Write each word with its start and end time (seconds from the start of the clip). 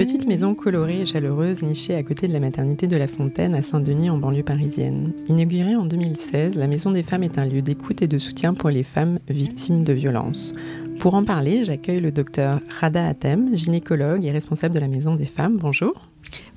Petite 0.00 0.26
maison 0.26 0.54
colorée 0.54 1.02
et 1.02 1.04
chaleureuse 1.04 1.60
nichée 1.60 1.94
à 1.94 2.02
côté 2.02 2.26
de 2.26 2.32
la 2.32 2.40
maternité 2.40 2.86
de 2.86 2.96
la 2.96 3.06
Fontaine 3.06 3.54
à 3.54 3.60
Saint-Denis 3.60 4.08
en 4.08 4.16
banlieue 4.16 4.42
parisienne. 4.42 5.12
Inaugurée 5.28 5.76
en 5.76 5.84
2016, 5.84 6.54
la 6.54 6.68
Maison 6.68 6.90
des 6.90 7.02
Femmes 7.02 7.22
est 7.22 7.36
un 7.36 7.44
lieu 7.44 7.60
d'écoute 7.60 8.00
et 8.00 8.06
de 8.06 8.18
soutien 8.18 8.54
pour 8.54 8.70
les 8.70 8.82
femmes 8.82 9.18
victimes 9.28 9.84
de 9.84 9.92
violences. 9.92 10.54
Pour 11.00 11.12
en 11.12 11.22
parler, 11.22 11.66
j'accueille 11.66 12.00
le 12.00 12.12
docteur 12.12 12.60
Rada 12.80 13.06
Atem, 13.06 13.54
gynécologue 13.54 14.24
et 14.24 14.30
responsable 14.30 14.74
de 14.74 14.80
la 14.80 14.88
Maison 14.88 15.16
des 15.16 15.26
Femmes. 15.26 15.58
Bonjour. 15.58 16.08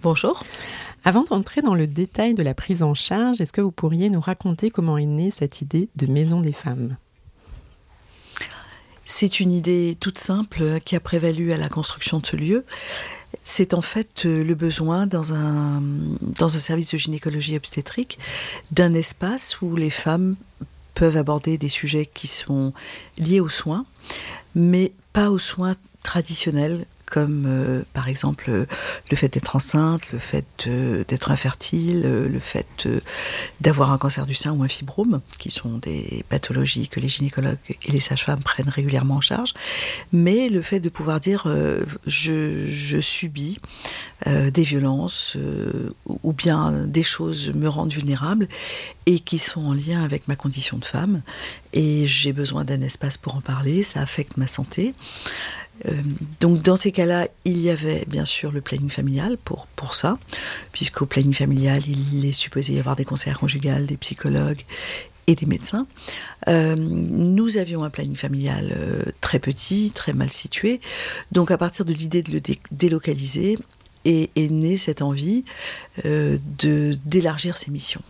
Bonjour. 0.04 0.46
Avant 1.04 1.24
d'entrer 1.24 1.62
dans 1.62 1.76
le 1.76 1.86
détail 1.86 2.36
de 2.36 2.44
la 2.44 2.54
prise 2.54 2.82
en 2.82 2.94
charge, 2.94 3.42
est-ce 3.42 3.52
que 3.52 3.60
vous 3.60 3.74
pourriez 3.74 4.10
nous 4.10 4.22
raconter 4.22 4.70
comment 4.70 4.98
est 4.98 5.06
née 5.06 5.32
cette 5.32 5.60
idée 5.60 5.90
de 5.98 6.08
Maison 6.08 6.40
des 6.40 6.54
Femmes? 6.54 6.96
C'est 9.06 9.42
une 9.42 9.52
idée 9.52 9.98
toute 10.00 10.18
simple 10.18 10.80
qui 10.86 10.96
a 10.96 11.02
prévalu 11.02 11.52
à 11.52 11.58
la 11.58 11.68
construction 11.68 12.20
de 12.20 12.26
ce 12.26 12.38
lieu. 12.38 12.64
C'est 13.44 13.74
en 13.74 13.82
fait 13.82 14.26
euh, 14.26 14.44
le 14.44 14.56
besoin 14.56 15.06
dans 15.06 15.34
un, 15.34 15.82
dans 16.22 16.56
un 16.56 16.60
service 16.60 16.92
de 16.92 16.98
gynécologie 16.98 17.58
obstétrique 17.58 18.18
d'un 18.72 18.94
espace 18.94 19.62
où 19.62 19.76
les 19.76 19.90
femmes 19.90 20.36
peuvent 20.94 21.18
aborder 21.18 21.58
des 21.58 21.70
sujets 21.70 22.06
qui 22.06 22.28
sont 22.28 22.74
liés 23.18 23.42
aux 23.42 23.50
soins, 23.50 23.86
mais 24.56 24.94
pas 25.12 25.30
aux 25.30 25.40
soins 25.40 25.76
traditionnels 26.04 26.86
comme 27.14 27.46
euh, 27.46 27.84
par 27.94 28.08
exemple 28.08 28.46
euh, 28.50 28.66
le 29.12 29.16
fait 29.16 29.32
d'être 29.32 29.56
enceinte, 29.56 30.12
le 30.12 30.18
fait 30.18 30.66
euh, 30.66 31.04
d'être 31.08 31.30
infertile, 31.30 32.02
le 32.02 32.40
fait 32.40 32.88
d'avoir 33.62 33.92
un 33.92 34.00
cancer 34.00 34.26
du 34.26 34.34
sein 34.34 34.52
ou 34.52 34.64
un 34.64 34.68
fibrome, 34.68 35.22
qui 35.38 35.52
sont 35.52 35.78
des 35.78 36.26
pathologies 36.30 36.88
que 36.88 37.00
les 37.00 37.08
gynécologues 37.08 37.60
et 37.70 37.92
les 37.92 38.00
sages-femmes 38.00 38.42
prennent 38.42 38.70
régulièrement 38.70 39.18
en 39.18 39.22
charge, 39.22 39.54
mais 40.12 40.50
le 40.50 40.64
fait 40.64 40.80
de 40.80 40.90
pouvoir 40.90 41.20
dire 41.20 41.46
je, 42.08 42.66
je, 42.66 43.00
subis 43.00 43.60
des 44.26 44.64
violences 44.64 45.38
ou 46.06 46.34
bien 46.34 46.72
des 46.72 47.04
choses 47.04 47.52
me 47.54 47.68
rendent 47.68 47.94
vulnérable 47.94 48.48
et 49.06 49.20
qui 49.20 49.38
sont 49.38 49.66
en 49.66 49.74
lien 49.74 50.04
avec 50.04 50.28
ma 50.28 50.36
condition 50.36 50.78
de 50.78 50.86
femme 50.86 51.22
et 51.74 52.08
j'ai 52.08 52.34
besoin 52.34 52.64
d'un 52.64 52.82
espace 52.82 53.18
pour 53.18 53.36
en 53.36 53.42
parler, 53.42 53.84
ça 53.84 54.00
affecte 54.00 54.38
ma 54.38 54.48
santé. 54.48 54.94
Euh, 55.88 55.92
donc 56.40 56.62
dans 56.62 56.76
ces 56.76 56.92
cas-là, 56.92 57.28
il 57.46 57.60
y 57.60 57.70
avait 57.70 58.06
bien 58.08 58.26
sûr 58.26 58.52
le 58.52 58.62
planning 58.62 58.90
familial 58.90 59.38
pour, 59.38 59.68
pour 59.76 59.96
ça, 59.96 60.18
puisqu'au 60.72 61.06
planning 61.06 61.34
familial, 61.34 61.82
il 61.88 62.26
est 62.26 62.32
supposé 62.32 62.74
y 62.74 62.80
avoir 62.80 62.96
des 62.96 63.06
conseillers 63.06 63.36
conjugales, 63.36 63.86
des 63.86 63.98
psychologues 63.98 64.62
et 65.28 65.36
des 65.36 65.46
médecins. 65.46 65.88
Euh, 66.48 66.76
nous 66.76 67.58
avions 67.58 67.84
un 67.84 67.90
planning 67.90 68.16
familial 68.16 68.74
euh, 68.78 69.04
très 69.22 69.40
petit, 69.40 69.92
très 69.94 70.14
mal 70.14 70.32
situé. 70.32 70.82
Donc 71.32 71.52
à 71.52 71.58
partir 71.58 71.86
de 71.86 71.94
l'idée 71.94 72.22
de 72.22 72.32
le 72.32 72.42
délocaliser, 72.72 73.58
est, 74.06 74.32
est, 74.36 74.52
née 74.52 74.78
cette 74.78 75.02
envie 75.02 75.46
d'élargir 76.04 77.56
ses 77.56 77.72
missions. 77.72 78.02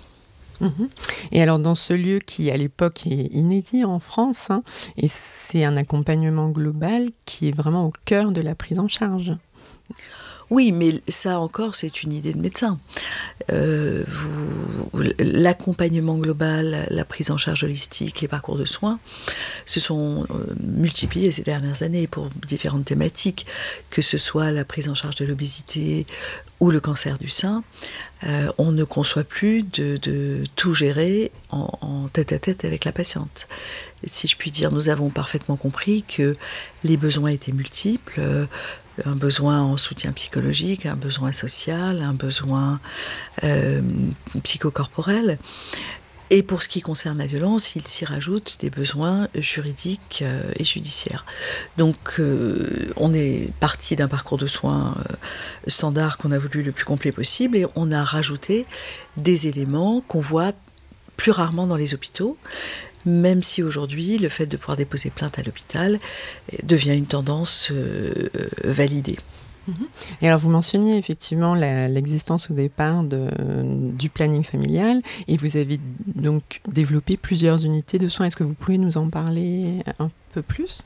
Et 1.32 1.42
alors 1.42 1.60
dans 1.60 1.76
ce 1.76 1.94
lieu 1.94 2.20
qui 2.20 2.52
à 2.52 2.58
l'époque 2.58 3.06
est 3.06 3.34
inédit 3.34 3.84
en 3.84 4.00
France, 4.00 4.50
hein, 4.50 4.64
et 4.98 5.08
c'est 5.08 5.64
un 5.64 5.78
accompagnement 5.78 6.50
global 6.50 7.10
qui 7.26 7.50
est 7.50 7.56
vraiment 7.56 7.86
au 7.86 7.94
cœur 8.06 8.32
de 8.32 8.42
la 8.42 8.56
prise 8.56 8.80
en 8.80 8.88
charge. 8.88 9.34
Oui, 10.50 10.72
mais 10.72 11.02
ça 11.08 11.40
encore, 11.40 11.74
c'est 11.74 12.04
une 12.04 12.14
idée 12.14 12.34
de 12.34 12.40
médecin. 12.40 12.78
Euh, 13.52 14.04
l'accompagnement 15.20 16.18
global, 16.18 16.88
la 16.90 17.06
prise 17.06 17.32
en 17.32 17.38
charge 17.38 17.64
holistique, 17.64 18.22
les 18.22 18.28
parcours 18.28 18.58
de 18.58 18.66
soins 18.66 19.00
se 19.66 19.80
sont 19.80 20.26
euh, 20.30 20.54
multipliés 20.62 21.32
ces 21.32 21.42
dernières 21.42 21.84
années 21.84 22.08
pour 22.08 22.30
différentes 22.48 22.86
thématiques, 22.86 23.46
que 23.90 24.02
ce 24.02 24.18
soit 24.18 24.52
la 24.52 24.66
prise 24.66 24.88
en 24.88 24.96
charge 24.96 25.16
de 25.16 25.26
l'obésité 25.26 26.06
ou 26.60 26.72
le 26.72 26.80
cancer 26.80 27.18
du 27.18 27.30
sein. 27.30 27.64
Euh, 28.26 28.50
on 28.58 28.72
ne 28.72 28.84
conçoit 28.84 29.26
plus 29.26 29.64
de, 29.64 30.44
tout 30.56 30.74
gérer 30.74 31.32
en, 31.50 32.08
tête 32.14 32.32
à 32.32 32.40
tête 32.40 32.64
avec 32.64 32.86
la 32.86 32.92
patiente. 32.92 33.48
Si 34.06 34.28
je 34.28 34.38
puis 34.38 34.52
dire, 34.52 34.72
nous 34.72 34.90
avons 34.90 35.10
parfaitement 35.10 35.56
compris 35.56 36.04
que 36.04 36.36
les 36.84 36.98
besoins 36.98 37.32
étaient 37.32 37.52
multiples, 37.52 38.48
un 39.06 39.16
besoin 39.16 39.62
en 39.62 39.78
soutien 39.78 40.12
psychologique, 40.12 40.86
un 40.86 40.96
besoin 40.96 41.32
social, 41.32 42.02
un 42.02 42.14
besoin 42.14 42.80
euh, 43.44 43.82
psychocorporel. 44.44 45.38
Et 46.30 46.42
pour 46.42 46.64
ce 46.64 46.70
qui 46.70 46.82
concerne 46.82 47.20
la 47.20 47.28
violence, 47.28 47.76
il 47.76 47.86
s'y 47.86 48.06
rajoute 48.06 48.58
des 48.60 48.70
besoins 48.70 49.28
juridiques 49.36 50.24
euh, 50.26 50.52
et 50.58 50.64
judiciaires. 50.64 51.26
Donc 51.78 52.16
euh, 52.20 52.92
on 52.96 53.14
est 53.14 53.52
parti 53.60 53.96
d'un 53.96 54.08
parcours 54.08 54.38
de 54.38 54.48
soins 54.48 54.96
standard 55.68 56.18
qu'on 56.18 56.32
a 56.32 56.40
voulu 56.40 56.64
le 56.64 56.72
plus 56.72 56.86
complet 56.86 57.12
possible 57.12 57.58
et 57.58 57.68
on 57.76 57.92
a 57.92 58.04
rajouté 58.04 58.66
des 59.18 59.48
éléments 59.48 60.02
qu'on 60.08 60.22
voit 60.22 60.54
plus 61.18 61.32
rarement 61.32 61.68
dans 61.68 61.76
les 61.76 61.94
hôpitaux, 61.94 62.38
même 63.06 63.44
si 63.44 63.64
aujourd'hui 63.64 64.18
le 64.18 64.30
fait 64.30 64.46
de 64.46 64.58
pouvoir 64.58 64.78
déposer 64.78 65.10
plainte 65.10 65.40
à 65.40 65.44
l'hôpital 65.44 66.00
devient 66.64 66.96
une 66.96 67.06
tendance 67.06 67.72
validée. 68.64 69.18
Mhm. 69.68 69.88
Et 70.22 70.28
alors, 70.28 70.40
vous 70.40 70.50
mentionniez 70.50 70.98
effectivement 70.98 71.56
l'existence 71.56 72.52
au 72.52 72.54
départ 72.54 73.04
de, 73.04 73.28
du 73.64 74.10
planning 74.10 74.44
familial 74.44 75.02
et 75.28 75.38
vous 75.38 75.58
avez 75.58 75.80
donc 76.06 76.62
développé 76.68 77.18
plusieurs 77.18 77.64
unités 77.64 77.98
de 77.98 78.10
soins. 78.10 78.26
Est-ce 78.26 78.36
que 78.36 78.44
vous 78.44 78.54
pouvez 78.54 78.78
nous 78.78 78.98
en 78.98 79.10
parler 79.10 79.82
un 80.00 80.12
peu 80.34 80.42
plus? 80.42 80.84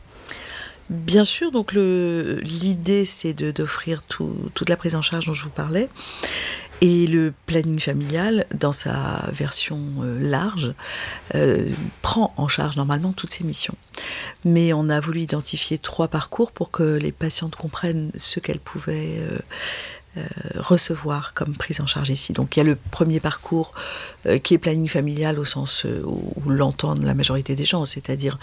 Bien 0.90 1.26
sûr, 1.26 1.52
donc 1.52 1.74
l'idée 1.74 3.04
c'est 3.04 3.34
d'offrir 3.34 4.04
toute 4.04 4.70
la 4.70 4.78
prise 4.78 4.96
en 4.96 5.02
charge 5.02 5.26
dont 5.26 5.34
je 5.34 5.44
vous 5.44 5.50
parlais. 5.50 5.90
Et 6.82 7.08
le 7.08 7.34
planning 7.48 7.80
familial, 7.80 8.46
dans 8.54 8.72
sa 8.72 9.26
version 9.32 9.80
euh, 10.02 10.20
large, 10.20 10.74
euh, 11.34 11.70
prend 12.04 12.34
en 12.38 12.48
charge 12.48 12.76
normalement 12.78 13.14
toutes 13.14 13.32
ces 13.32 13.44
missions. 13.44 13.76
Mais 14.46 14.74
on 14.74 14.90
a 14.90 15.00
voulu 15.00 15.22
identifier 15.22 15.80
trois 15.80 16.08
parcours 16.08 16.52
pour 16.52 16.70
que 16.70 16.84
les 16.84 17.12
patientes 17.12 17.56
comprennent 17.56 18.12
ce 18.16 18.40
qu'elles 18.40 18.60
pouvaient 18.60 19.20
euh, 20.18 20.22
recevoir 20.56 21.34
comme 21.34 21.56
prise 21.56 21.82
en 21.82 21.88
charge 21.88 22.10
ici. 22.10 22.34
Donc 22.34 22.56
il 22.56 22.60
y 22.60 22.62
a 22.62 22.66
le 22.66 22.76
premier 22.76 23.20
parcours 23.20 23.74
qui 24.44 24.54
est 24.54 24.58
planning 24.58 24.88
familial 24.88 25.40
au 25.40 25.46
sens 25.46 25.86
où, 25.86 26.50
l'entendent 26.50 27.04
la 27.04 27.14
majorité 27.14 27.56
des 27.56 27.66
gens, 27.66 27.86
c'est-à-dire 27.86 28.40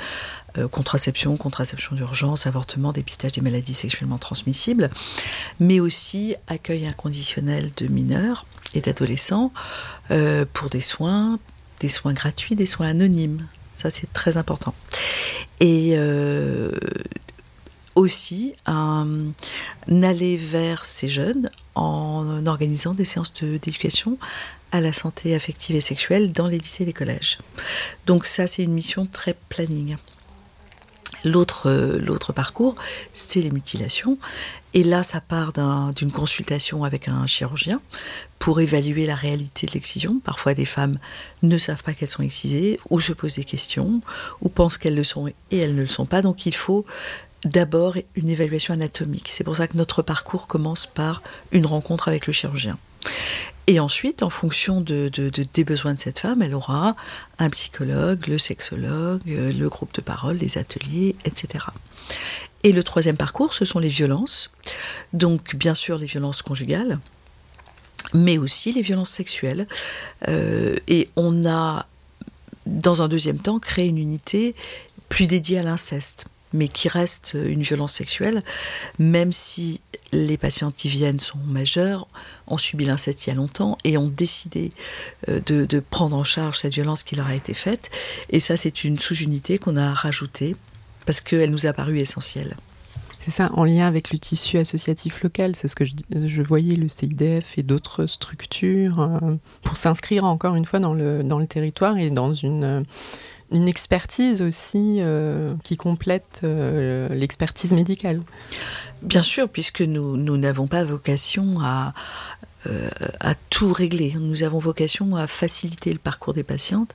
contraception, 0.71 1.37
contraception 1.37 1.97
d'urgence, 1.97 2.47
avortement, 2.47 2.93
dépistage 2.93 3.33
des 3.33 3.41
maladies 3.41 3.75
sexuellement 3.75 4.19
transmissibles, 4.19 4.91
mais 5.61 5.81
aussi 5.81 6.37
accueil 6.47 6.87
inconditionnel 6.87 7.71
de 7.77 7.87
mineurs 7.87 8.47
et 8.75 8.81
d'adolescents 8.81 9.53
pour 10.53 10.71
des 10.71 10.81
soins, 10.81 11.39
des 11.81 11.89
soins 11.89 12.13
gratuits, 12.13 12.57
des 12.57 12.67
soins 12.67 12.89
anonymes. 12.89 13.47
Ça, 13.75 13.91
c'est 13.91 14.13
très 14.13 14.37
important. 14.37 14.75
Et 15.61 15.95
euh, 15.97 16.71
aussi 17.95 18.55
aller 18.67 20.37
vers 20.37 20.85
ces 20.85 21.09
jeunes 21.09 21.51
en 21.75 22.47
organisant 22.47 22.95
des 22.95 23.05
séances 23.05 23.33
d'éducation 23.35 24.19
à 24.73 24.81
la 24.81 24.93
santé 24.93 25.35
affective 25.35 25.77
et 25.77 25.81
sexuelle 25.81 26.33
dans 26.33 26.49
les 26.49 26.59
lycées 26.59 26.83
et 26.83 26.87
les 26.87 26.93
collèges. 26.93 27.39
Donc 28.07 28.27
ça, 28.27 28.47
c'est 28.47 28.63
une 28.63 28.73
mission 28.73 29.07
très 29.07 29.35
planning. 29.49 29.97
L'autre, 31.25 31.71
l'autre 32.01 32.33
parcours, 32.33 32.75
c'est 33.13 33.41
les 33.41 33.51
mutilations. 33.51 34.19
Et 34.75 34.83
là, 34.83 35.05
ça 35.05 35.21
part 35.21 35.53
d'une 35.93 36.11
consultation 36.11 36.83
avec 36.83 37.07
un 37.07 37.27
chirurgien 37.29 37.81
pour 38.41 38.61
évaluer 38.61 39.07
la 39.07 39.15
réalité 39.15 39.69
de 39.69 39.73
l'excision. 39.73 40.19
Parfois, 40.25 40.53
des 40.53 40.65
femmes 40.65 40.99
ne 41.43 41.59
savent 41.59 41.83
pas 41.83 41.93
qu'elles 41.93 42.11
sont 42.11 42.25
excisées, 42.25 42.81
ou 42.91 42.99
se 42.99 43.13
posent 43.13 43.37
des 43.37 43.45
questions, 43.45 44.03
ou 44.41 44.49
pensent 44.49 44.77
qu'elles 44.77 44.97
le 44.97 45.05
sont 45.05 45.29
et 45.29 45.35
elles 45.53 45.77
ne 45.77 45.83
le 45.83 45.87
sont 45.87 46.07
pas. 46.07 46.23
Donc, 46.23 46.45
il 46.45 46.55
faut 46.55 46.85
d'abord 47.45 47.97
une 48.15 48.29
évaluation 48.29 48.75
anatomique. 48.75 49.29
C'est 49.29 49.45
pour 49.45 49.57
ça 49.57 49.69
que 49.69 49.77
notre 49.77 50.03
parcours 50.03 50.47
commence 50.47 50.87
par 50.87 51.23
une 51.53 51.67
rencontre 51.67 52.09
avec 52.09 52.27
le 52.27 52.33
chirurgien. 52.33 52.79
Et 53.67 53.81
ensuite, 53.81 54.23
en 54.23 54.31
fonction 54.31 54.81
de, 54.81 55.09
des 55.09 55.65
besoins 55.65 55.95
de 55.95 56.01
cette 56.01 56.19
femme, 56.19 56.43
elle 56.43 56.55
aura 56.55 56.97
un 57.39 57.51
psychologue, 57.51 58.27
le 58.27 58.37
sexologue, 58.37 59.23
euh, 59.29 59.53
le 59.53 59.69
groupe 59.69 59.95
de 59.95 60.03
parole, 60.03 60.37
les 60.37 60.59
ateliers, 60.59 61.17
etc. 61.25 61.65
Et 62.63 62.73
le 62.73 62.83
troisième 62.83 63.17
parcours, 63.17 63.55
ce 63.55 63.65
sont 63.65 63.79
les 63.79 63.89
violences. 63.89 64.51
Donc, 65.15 65.57
bien 65.57 65.75
sûr, 65.75 65.97
les 65.97 66.07
violences 66.07 66.43
conjugales, 66.43 66.99
mais 68.13 68.37
aussi 68.37 68.73
les 68.73 68.83
violences 68.83 69.11
sexuelles. 69.11 69.67
Euh, 70.29 70.77
et 70.87 71.09
on 71.17 71.47
a, 71.47 71.87
dans 72.67 73.01
un 73.01 73.09
deuxième 73.09 73.39
temps, 73.39 73.59
créé 73.59 73.87
une 73.87 73.99
unité 73.99 74.55
plus 75.09 75.27
dédiée 75.27 75.59
à 75.59 75.63
l'inceste 75.63 76.27
mais 76.55 76.69
qui 76.69 76.89
reste 76.89 77.35
une 77.35 77.63
violence 77.63 77.93
sexuelle, 77.93 78.43
même 78.99 79.33
si 79.33 79.83
les 80.13 80.39
patientes 80.39 80.77
qui 80.77 80.89
viennent 80.89 81.21
sont 81.21 81.39
majeures, 81.47 82.07
ont 82.47 82.57
subi 82.59 82.87
l'inceste 82.87 83.27
il 83.27 83.31
y 83.31 83.33
a 83.33 83.37
longtemps 83.37 83.77
et 83.85 83.99
ont 83.99 84.09
décidé 84.09 84.73
euh, 85.29 85.41
de, 85.45 85.81
prendre 85.81 86.17
en 86.17 86.25
charge 86.25 86.61
cette 86.61 86.73
violence 86.73 87.03
qui 87.03 87.17
leur 87.17 87.27
a 87.27 87.35
été 87.35 87.53
faite. 87.53 87.91
Et 88.31 88.41
ça, 88.41 88.57
c'est 88.57 88.85
une 88.85 88.99
sous-unité 88.99 89.59
qu'on 89.59 89.77
a 89.77 89.93
rajoutée 89.93 90.57
parce 91.05 91.21
qu'elle 91.21 91.51
nous 91.51 91.67
a 91.67 91.73
paru 91.73 91.99
essentielle. 91.99 92.57
C'est 93.21 93.31
ça, 93.31 93.51
en 93.55 93.65
lien 93.65 93.87
avec 93.87 94.13
le 94.13 94.19
tissu 94.19 94.59
associatif 94.59 95.23
local, 95.23 95.57
c'est 95.57 95.67
ce 95.67 95.75
que 95.75 95.85
je, 95.85 96.43
voyais, 96.43 96.77
le 96.77 96.89
CIDF 96.89 97.59
et 97.59 97.63
d'autres 97.63 98.07
structures, 98.07 99.01
euh, 99.01 99.35
pour 99.63 99.77
s'inscrire 99.77 100.25
encore 100.25 100.55
une 100.55 100.67
fois 100.67 100.79
dans 100.79 100.95
le 100.95 101.47
territoire 101.47 101.97
et 101.97 102.11
dans 102.11 102.33
une 102.33 102.85
une 103.55 103.69
expertise 103.69 104.43
aussi 104.43 104.99
euh, 104.99 105.55
qui 105.63 105.77
complète 105.77 106.41
euh, 106.45 107.09
l'expertise 107.09 107.73
médicale. 107.73 108.21
Bien 109.03 109.23
sûr, 109.23 109.49
puisque 109.49 109.81
nous 109.81 110.37
n'avons 110.37 110.67
pas 110.67 110.83
vocation 110.83 111.61
à, 111.61 111.95
euh, 112.67 112.91
à 113.21 113.35
tout 113.51 113.73
régler. 113.73 114.17
Nous 114.19 114.43
avons 114.43 114.59
vocation 114.59 115.17
à 115.17 115.27
faciliter 115.27 115.93
le 115.93 115.99
parcours 115.99 116.35
des 116.35 116.43
patientes 116.43 116.95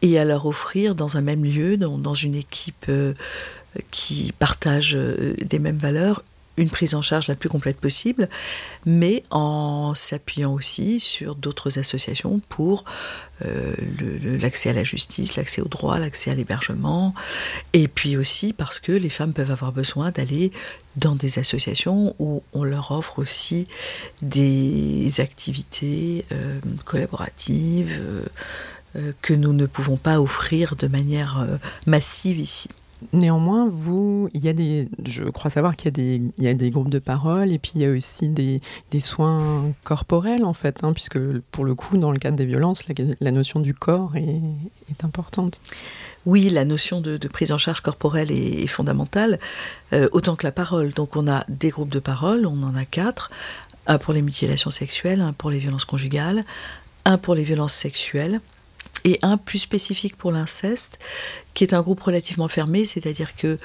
et 0.00 0.18
à 0.18 0.24
leur 0.24 0.46
offrir 0.46 0.94
dans 0.94 1.18
un 1.18 1.20
même 1.20 1.44
lieu, 1.44 1.76
dans 1.76 2.14
une 2.14 2.34
équipe 2.34 2.90
qui 3.90 4.32
partage 4.38 4.94
des 4.94 5.58
mêmes 5.58 5.76
valeurs, 5.76 6.22
une 6.60 6.70
prise 6.70 6.94
en 6.94 7.02
charge 7.02 7.26
la 7.26 7.34
plus 7.34 7.48
complète 7.48 7.78
possible, 7.78 8.28
mais 8.86 9.22
en 9.30 9.94
s'appuyant 9.94 10.52
aussi 10.52 11.00
sur 11.00 11.34
d'autres 11.34 11.78
associations 11.78 12.40
pour 12.48 12.84
euh, 13.44 13.74
l'accès 14.40 14.70
à 14.70 14.72
la 14.74 14.84
justice, 14.84 15.36
l'accès 15.36 15.62
au 15.62 15.68
droit, 15.68 15.98
l'accès 15.98 16.30
à 16.30 16.34
l'hébergement, 16.34 17.14
et 17.72 17.88
puis 17.88 18.16
aussi 18.16 18.52
parce 18.52 18.78
que 18.78 18.92
les 18.92 19.08
femmes 19.08 19.32
peuvent 19.32 19.50
avoir 19.50 19.72
besoin 19.72 20.10
d'aller 20.10 20.52
dans 20.96 21.14
des 21.14 21.38
associations 21.38 22.14
où 22.18 22.42
on 22.52 22.64
leur 22.64 22.90
offre 22.90 23.18
aussi 23.18 23.66
des 24.20 25.20
activités 25.20 26.26
euh, 26.32 26.58
collaboratives 26.84 28.00
euh, 28.96 29.12
que 29.22 29.32
nous 29.34 29.52
ne 29.52 29.66
pouvons 29.66 29.96
pas 29.96 30.20
offrir 30.20 30.76
de 30.76 30.88
manière 30.88 31.46
massive 31.86 32.40
ici. 32.40 32.68
Néanmoins, 33.12 33.68
vous, 33.68 34.28
il 34.34 34.44
y 34.44 34.48
a 34.48 34.52
des, 34.52 34.88
je 35.04 35.24
crois 35.24 35.50
savoir 35.50 35.74
qu'il 35.74 35.86
y 35.86 35.88
a 35.88 35.92
des, 35.92 36.22
il 36.36 36.44
y 36.44 36.48
a 36.48 36.54
des 36.54 36.70
groupes 36.70 36.90
de 36.90 36.98
parole 36.98 37.50
et 37.50 37.58
puis 37.58 37.72
il 37.74 37.80
y 37.80 37.84
a 37.86 37.90
aussi 37.90 38.28
des, 38.28 38.60
soins 39.00 39.72
corporels 39.84 40.44
en 40.44 40.52
fait, 40.52 40.84
hein, 40.84 40.92
puisque 40.92 41.18
pour 41.50 41.64
le 41.64 41.74
coup, 41.74 41.96
dans 41.96 42.12
le 42.12 42.18
cadre 42.18 42.36
des 42.36 42.44
violences, 42.44 42.84
la, 43.20 43.30
notion 43.30 43.60
du 43.60 43.74
corps 43.74 44.16
est, 44.16 44.40
est, 44.90 45.04
importante. 45.04 45.60
Oui, 46.26 46.50
la 46.50 46.64
notion 46.66 47.00
de, 47.00 47.16
prise 47.28 47.52
en 47.52 47.58
charge 47.58 47.80
corporelle 47.80 48.30
est, 48.30 48.66
fondamentale, 48.66 49.38
euh, 49.92 50.08
autant 50.12 50.36
que 50.36 50.46
la 50.46 50.52
parole. 50.52 50.90
Donc 50.90 51.16
on 51.16 51.26
a 51.26 51.44
des 51.48 51.70
groupes 51.70 51.92
de 51.92 52.00
parole, 52.00 52.46
on 52.46 52.62
en 52.62 52.74
a 52.74 52.84
quatre, 52.84 53.30
un 53.86 53.98
pour 53.98 54.12
les 54.12 54.22
mutilations 54.22 54.70
sexuelles, 54.70 55.22
un 55.22 55.32
pour 55.32 55.50
les 55.50 55.58
violences 55.58 55.86
conjugales, 55.86 56.44
un 57.06 57.16
pour 57.16 57.34
les 57.34 57.44
violences 57.44 57.74
sexuelles 57.74 58.40
et 59.04 59.18
un 59.22 59.36
plus 59.36 59.58
spécifique 59.58 60.16
pour 60.16 60.32
l'inceste, 60.32 60.98
qui 61.54 61.64
est 61.64 61.74
un 61.74 61.82
groupe 61.82 62.00
relativement 62.00 62.48
fermé, 62.48 62.84
c'est-à-dire 62.84 63.34
que 63.36 63.58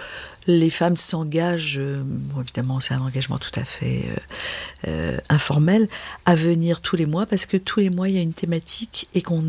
les 0.47 0.69
femmes 0.69 0.97
s'engagent, 0.97 1.79
euh, 1.79 2.03
évidemment 2.39 2.79
c'est 2.79 2.93
un 2.93 3.01
engagement 3.01 3.37
tout 3.37 3.57
à 3.59 3.63
fait 3.63 4.05
euh, 4.07 4.87
euh, 4.87 5.17
informel, 5.29 5.87
à 6.25 6.35
venir 6.35 6.81
tous 6.81 6.95
les 6.95 7.05
mois, 7.05 7.25
parce 7.25 7.45
que 7.45 7.57
tous 7.57 7.79
les 7.79 7.89
mois 7.89 8.09
il 8.09 8.15
y 8.15 8.19
a 8.19 8.21
une 8.21 8.33
thématique 8.33 9.07
et 9.13 9.21
qu'on 9.21 9.43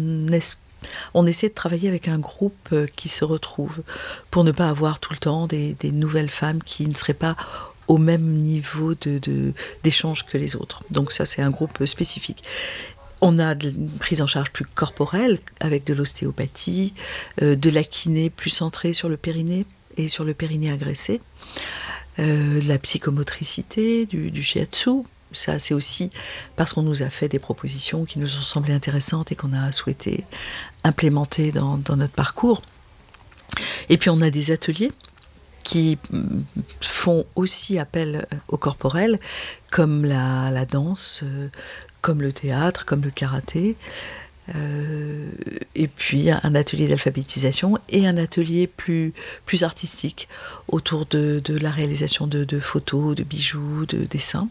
on 1.14 1.26
essaie 1.26 1.48
de 1.48 1.54
travailler 1.54 1.88
avec 1.88 2.08
un 2.08 2.18
groupe 2.18 2.74
qui 2.94 3.08
se 3.08 3.24
retrouve 3.24 3.82
pour 4.30 4.44
ne 4.44 4.52
pas 4.52 4.68
avoir 4.68 5.00
tout 5.00 5.12
le 5.12 5.18
temps 5.18 5.46
des, 5.46 5.76
nouvelles 5.84 6.30
femmes 6.30 6.62
qui 6.62 6.86
ne 6.86 6.94
seraient 6.94 7.14
pas 7.14 7.36
au 7.88 7.98
même 7.98 8.26
niveau 8.26 8.94
d'échange 9.82 10.26
que 10.26 10.38
les 10.38 10.54
autres. 10.54 10.84
Donc 10.90 11.12
ça, 11.12 11.24
c'est 11.24 11.42
un 11.42 11.50
groupe 11.50 11.84
spécifique. 11.86 12.44
On 13.20 13.38
a 13.38 13.54
une 13.54 13.90
prise 13.98 14.20
en 14.20 14.26
charge 14.26 14.50
plus 14.50 14.64
corporelle 14.64 15.38
avec 15.60 15.84
de 15.84 15.94
l'ostéopathie, 15.94 16.92
euh, 17.42 17.56
de 17.56 17.70
la 17.70 17.82
kiné 17.82 18.30
plus 18.30 18.50
centrée 18.50 18.92
sur 18.92 19.08
le 19.08 19.16
périnée 19.16 19.64
et 19.96 20.08
sur 20.08 20.24
le 20.24 20.34
périnée 20.34 20.70
agressé, 20.70 21.20
euh, 22.18 22.60
de 22.60 22.68
la 22.68 22.78
psychomotricité, 22.78 24.06
du, 24.06 24.42
shiatsu. 24.42 25.02
Ça, 25.32 25.58
c'est 25.58 25.74
aussi 25.74 26.10
parce 26.54 26.72
qu'on 26.72 26.82
nous 26.82 27.02
a 27.02 27.10
fait 27.10 27.28
des 27.28 27.38
propositions 27.38 28.04
qui 28.04 28.18
nous 28.18 28.36
ont 28.36 28.42
semblé 28.42 28.72
intéressantes 28.72 29.32
et 29.32 29.34
qu'on 29.34 29.52
a 29.52 29.72
souhaité 29.72 30.24
implémenter 30.84 31.52
dans, 31.52 31.78
notre 31.96 32.12
parcours. 32.12 32.62
Et 33.88 33.96
puis 33.96 34.10
on 34.10 34.20
a 34.20 34.30
des 34.30 34.50
ateliers 34.50 34.92
qui 35.64 35.98
font 36.80 37.26
aussi 37.34 37.78
appel 37.78 38.26
au 38.46 38.56
corporel, 38.56 39.18
comme 39.70 40.04
la, 40.04 40.64
danse, 40.64 41.20
euh, 41.24 41.48
comme 42.00 42.22
le 42.22 42.32
théâtre, 42.32 42.84
comme 42.84 43.02
le 43.02 43.10
karaté. 43.10 43.76
Euh, 44.54 45.28
et 45.74 45.88
puis 45.88 46.30
un 46.30 46.54
atelier 46.54 46.86
d'alphabétisation 46.86 47.78
et 47.88 48.06
un 48.06 48.16
atelier 48.16 48.68
plus, 48.68 49.12
plus 49.44 49.64
artistique 49.64 50.28
autour 50.68 51.06
de, 51.06 51.42
la 51.48 51.70
réalisation 51.70 52.26
de, 52.26 52.60
photos, 52.60 53.14
de 53.16 53.24
bijoux, 53.24 53.86
de 53.86 54.04
dessins, 54.04 54.48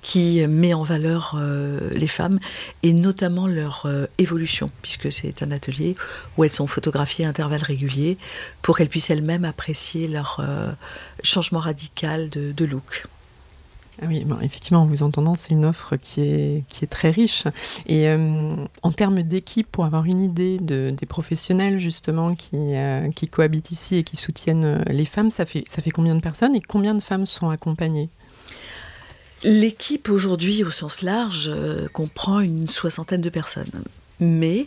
qui 0.00 0.46
met 0.46 0.72
en 0.72 0.84
valeur 0.84 1.34
euh, 1.36 1.90
les 1.92 2.06
femmes 2.06 2.38
et 2.82 2.94
notamment 2.94 3.46
leur 3.46 3.82
euh, 3.84 4.06
évolution, 4.16 4.70
puisque 4.80 5.12
c'est 5.12 5.42
un 5.42 5.50
atelier 5.50 5.96
où 6.36 6.44
elles 6.44 6.50
sont 6.50 6.66
photographiées 6.66 7.26
à 7.26 7.28
intervalles 7.28 7.62
réguliers 7.62 8.16
pour 8.62 8.78
qu'elles 8.78 8.88
puissent 8.88 9.10
elles-mêmes 9.10 9.44
apprécier 9.44 10.08
leur 10.08 10.42
changement 11.22 11.60
radical 11.60 12.30
de 12.30 12.64
look. 12.64 13.04
Ah 14.00 14.06
oui, 14.06 14.24
effectivement, 14.42 14.82
en 14.82 14.86
vous 14.86 15.02
entendant, 15.02 15.34
c'est 15.34 15.50
une 15.50 15.64
offre 15.64 15.96
qui 15.96 16.20
est, 16.20 16.64
qui 16.68 16.84
est 16.84 16.88
très 16.88 17.10
riche. 17.10 17.44
Et 17.86 18.08
euh, 18.08 18.54
en 18.82 18.92
termes 18.92 19.22
d'équipe, 19.22 19.66
pour 19.70 19.84
avoir 19.84 20.04
une 20.04 20.20
idée 20.20 20.58
de, 20.58 20.94
des 20.96 21.06
professionnels 21.06 21.80
justement 21.80 22.36
qui, 22.36 22.56
euh, 22.56 23.10
qui 23.10 23.26
cohabitent 23.26 23.72
ici 23.72 23.96
et 23.96 24.04
qui 24.04 24.16
soutiennent 24.16 24.64
euh, 24.64 24.82
les 24.86 25.04
femmes, 25.04 25.32
ça 25.32 25.46
fait, 25.46 25.64
ça 25.68 25.82
fait 25.82 25.90
combien 25.90 26.14
de 26.14 26.20
personnes 26.20 26.54
et 26.54 26.60
combien 26.60 26.94
de 26.94 27.00
femmes 27.00 27.26
sont 27.26 27.50
accompagnées? 27.50 28.08
L'équipe 29.42 30.08
aujourd'hui, 30.10 30.62
au 30.62 30.70
sens 30.70 31.02
large, 31.02 31.52
comprend 31.92 32.40
une 32.40 32.68
soixantaine 32.68 33.20
de 33.20 33.30
personnes. 33.30 33.70
Mais 34.18 34.66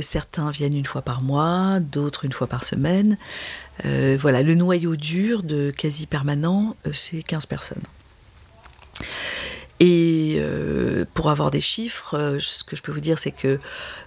certains 0.00 0.50
viennent 0.50 0.74
une 0.74 0.86
fois 0.86 1.02
par 1.02 1.20
mois, 1.20 1.78
d'autres 1.80 2.24
une 2.24 2.32
fois 2.32 2.46
par 2.46 2.64
semaine. 2.64 3.18
voilà, 3.84 4.42
le 4.42 4.54
noyau 4.54 4.96
dur 4.96 5.42
de 5.42 5.70
quasi 5.76 6.06
permanent, 6.06 6.74
c'est 6.90 7.22
15 7.22 7.44
personnes. 7.44 7.82
Et 9.78 10.36
euh, 10.38 11.04
pour 11.16 11.30
avoir 11.30 11.50
des 11.50 11.62
chiffres, 11.62 12.14
euh, 12.14 12.38
ce 12.38 12.62
que 12.62 12.76
je 12.76 12.82
peux 12.82 12.92
vous 12.92 13.00
dire, 13.00 13.18
c'est 13.18 13.32
que 13.32 13.58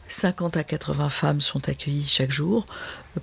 50 0.08 0.56
à 0.56 0.64
80 0.64 1.10
femmes 1.10 1.42
sont 1.42 1.68
accueillies 1.68 2.08
chaque 2.08 2.32
jour 2.32 2.68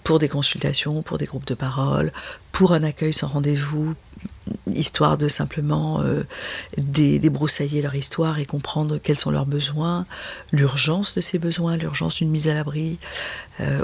pour 0.03 0.19
des 0.19 0.29
consultations, 0.29 1.03
pour 1.03 1.19
des 1.19 1.25
groupes 1.25 1.47
de 1.47 1.55
parole, 1.55 2.13
pour 2.53 2.73
un 2.73 2.83
accueil 2.83 3.13
sans 3.13 3.29
rendez-vous, 3.29 3.95
histoire 4.67 5.17
de 5.17 5.29
simplement 5.29 6.01
euh, 6.03 6.25
débroussailler 6.77 7.81
leur 7.81 7.95
histoire 7.95 8.41
et 8.41 8.45
comprendre 8.45 8.99
quels 8.99 9.19
sont 9.19 9.31
leurs 9.31 9.47
besoins, 9.47 10.05
l'urgence 10.51 11.15
de 11.15 11.21
ces 11.21 11.39
besoins, 11.39 11.77
l'urgence 11.77 12.17
d'une 12.17 12.31
mise 12.31 12.49
à 12.49 12.55
l'abri 12.55 12.99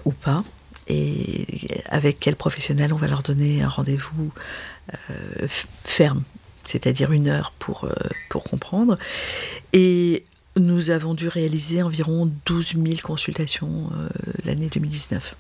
ou 0.05 0.13
pas, 0.13 0.45
et 0.89 1.47
avec 1.89 2.19
quel 2.21 2.37
professionnel 2.37 2.93
on 2.93 2.97
va 2.97 3.07
leur 3.07 3.23
donner 3.23 3.63
un 3.63 3.69
rendez-vous 3.69 4.33
ferme 5.85 6.23
c'est-à-dire 6.65 7.13
une 7.13 7.29
heure 7.29 7.53
pour, 7.59 7.85
euh, 7.85 7.93
pour 8.29 8.45
comprendre. 8.45 8.99
Et 9.73 10.25
nous 10.57 10.91
avons 10.91 11.15
dû 11.15 11.29
réaliser 11.29 11.83
environ 11.83 12.31
12 12.47 12.75
000 12.75 12.87
consultations 13.03 13.91
euh, 13.97 14.09
l'année 14.45 14.69
2019. 14.69 15.37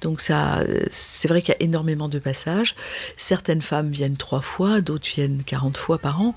Donc 0.00 0.20
ça, 0.20 0.62
c'est 0.90 1.26
vrai 1.26 1.42
qu'il 1.42 1.54
y 1.54 1.56
a 1.56 1.62
énormément 1.62 2.08
de 2.08 2.18
passages. 2.18 2.76
Certaines 3.16 3.62
femmes 3.62 3.90
viennent 3.90 4.16
trois 4.16 4.40
fois, 4.40 4.80
d'autres 4.80 5.08
viennent 5.08 5.42
40 5.44 5.76
fois 5.76 5.98
par 5.98 6.20
an. 6.20 6.34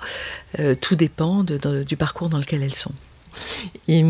Euh, 0.59 0.73
tout 0.73 0.95
dépend 0.95 1.43
du 1.43 1.97
parcours 1.97 2.29
dans 2.29 2.39
lequel 2.39 2.63
elles 2.63 2.73
sont. 2.73 2.93
Et, 3.87 4.03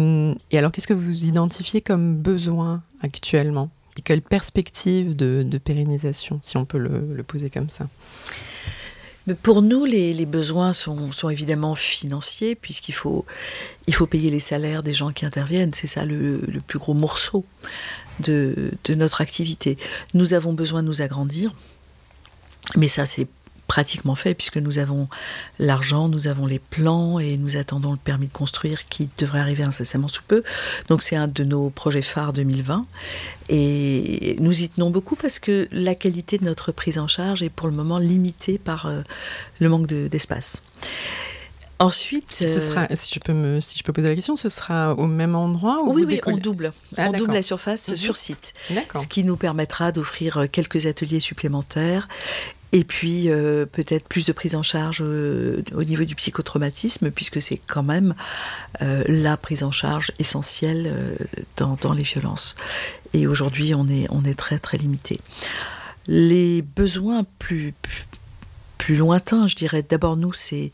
alors, 0.53 0.71
qu'est-ce 0.71 0.87
que 0.87 0.93
vous 0.93 1.25
identifiez 1.25 1.81
comme 1.81 2.15
besoin 2.15 2.81
actuellement? 3.01 3.69
Et 3.97 4.01
quelle 4.01 4.21
perspective 4.21 5.15
de, 5.15 5.57
pérennisation, 5.57 6.39
si 6.43 6.57
on 6.57 6.65
peut 6.65 6.77
le, 6.77 7.23
poser 7.23 7.49
comme 7.49 7.69
ça? 7.69 7.87
Pour 9.43 9.61
nous, 9.61 9.85
les, 9.85 10.25
besoins 10.25 10.73
sont, 10.73 11.11
évidemment 11.29 11.75
financiers, 11.75 12.55
puisqu'il 12.55 12.93
faut, 12.93 13.25
payer 14.09 14.31
les 14.31 14.39
salaires 14.39 14.83
des 14.83 14.93
gens 14.93 15.11
qui 15.11 15.25
interviennent. 15.25 15.73
C'est 15.73 15.87
ça 15.87 16.05
le, 16.05 16.41
plus 16.67 16.79
gros 16.79 16.93
morceau 16.93 17.45
de, 18.19 18.71
de, 18.83 18.95
notre 18.95 19.21
activité. 19.21 19.77
Nous 20.13 20.33
avons 20.33 20.53
besoin 20.53 20.81
de 20.81 20.87
nous 20.87 21.01
agrandir, 21.01 21.53
mais 22.75 22.87
ça, 22.87 23.05
c'est 23.05 23.27
pratiquement 23.71 24.15
fait 24.15 24.33
puisque 24.33 24.57
nous 24.57 24.79
avons 24.79 25.07
l'argent, 25.57 26.09
nous 26.09 26.27
avons 26.27 26.45
les 26.45 26.59
plans 26.59 27.19
et 27.19 27.37
nous 27.37 27.55
attendons 27.55 27.91
le 27.91 27.97
permis 27.97 28.27
de 28.27 28.33
construire 28.33 28.89
qui 28.89 29.07
devrait 29.17 29.39
arriver 29.39 29.63
incessamment 29.63 30.09
sous 30.09 30.23
peu. 30.27 30.43
Donc 30.89 31.01
c'est 31.01 31.15
un 31.15 31.29
de 31.29 31.45
nos 31.45 31.69
projets 31.69 32.01
phares 32.01 32.33
2020 32.33 32.85
et 33.47 34.35
nous 34.41 34.61
y 34.61 34.67
tenons 34.67 34.89
beaucoup 34.89 35.15
parce 35.15 35.39
que 35.39 35.69
la 35.71 35.95
qualité 35.95 36.37
de 36.37 36.43
notre 36.43 36.73
prise 36.73 36.99
en 36.99 37.07
charge 37.07 37.43
est 37.43 37.49
pour 37.49 37.69
le 37.69 37.73
moment 37.73 37.97
limitée 37.97 38.57
par 38.57 38.87
euh, 38.87 39.03
le 39.61 39.69
manque 39.69 39.87
d'espace. 39.87 40.63
Ensuite, 41.79 42.33
ce 42.33 42.59
sera, 42.59 42.87
si 42.93 43.15
je 43.15 43.19
peux 43.19 43.33
me, 43.33 43.61
si 43.61 43.79
je 43.79 43.83
peux 43.83 43.93
poser 43.93 44.09
la 44.09 44.15
question, 44.15 44.35
ce 44.35 44.49
sera 44.49 44.93
au 44.95 45.07
même 45.07 45.33
endroit 45.33 45.79
Oui, 45.85 46.03
oui, 46.05 46.19
on 46.27 46.37
double, 46.37 46.73
ah, 46.97 47.07
on 47.07 47.17
double 47.17 47.33
la 47.33 47.41
surface 47.41 47.87
mhm. 47.87 47.97
sur 47.97 48.17
site, 48.17 48.53
ce 48.95 49.07
qui 49.07 49.23
nous 49.23 49.37
permettra 49.37 49.93
d'offrir 49.93 50.45
quelques 50.51 50.85
ateliers 50.85 51.21
supplémentaires 51.21 52.07
et 52.71 52.83
puis 52.83 53.29
euh, 53.29 53.65
peut-être 53.65 54.07
plus 54.07 54.25
de 54.25 54.31
prise 54.31 54.55
en 54.55 54.63
charge 54.63 55.01
euh, 55.01 55.61
au 55.73 55.83
niveau 55.83 56.03
du 56.05 56.15
psychotraumatisme, 56.15 57.11
puisque 57.11 57.41
c'est 57.41 57.57
quand 57.57 57.83
même 57.83 58.15
euh, 58.81 59.03
la 59.07 59.35
prise 59.37 59.63
en 59.63 59.71
charge 59.71 60.11
essentielle 60.19 61.17
dans, 61.57 61.77
dans, 61.81 61.93
les 61.93 62.03
violences. 62.03 62.55
Et 63.13 63.27
aujourd'hui, 63.27 63.73
on 63.75 63.87
est, 63.87 64.07
on 64.09 64.23
est 64.23 64.37
très 64.37 64.57
très 64.57 64.77
limité. 64.77 65.19
Les 66.07 66.61
besoins 66.61 67.25
plus, 67.39 67.73
plus, 68.77 68.95
lointains, 68.95 69.47
je 69.47 69.55
dirais, 69.55 69.83
d'abord 69.87 70.15
nous, 70.15 70.33
c'est 70.33 70.71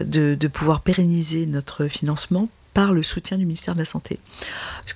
de, 0.00 0.34
de 0.34 0.48
pouvoir 0.48 0.82
pérenniser 0.82 1.46
notre 1.46 1.86
financement 1.86 2.48
par 2.74 2.92
le 2.92 3.02
soutien 3.02 3.38
du 3.38 3.46
ministère 3.46 3.74
de 3.74 3.78
la 3.78 3.84
Santé. 3.84 4.18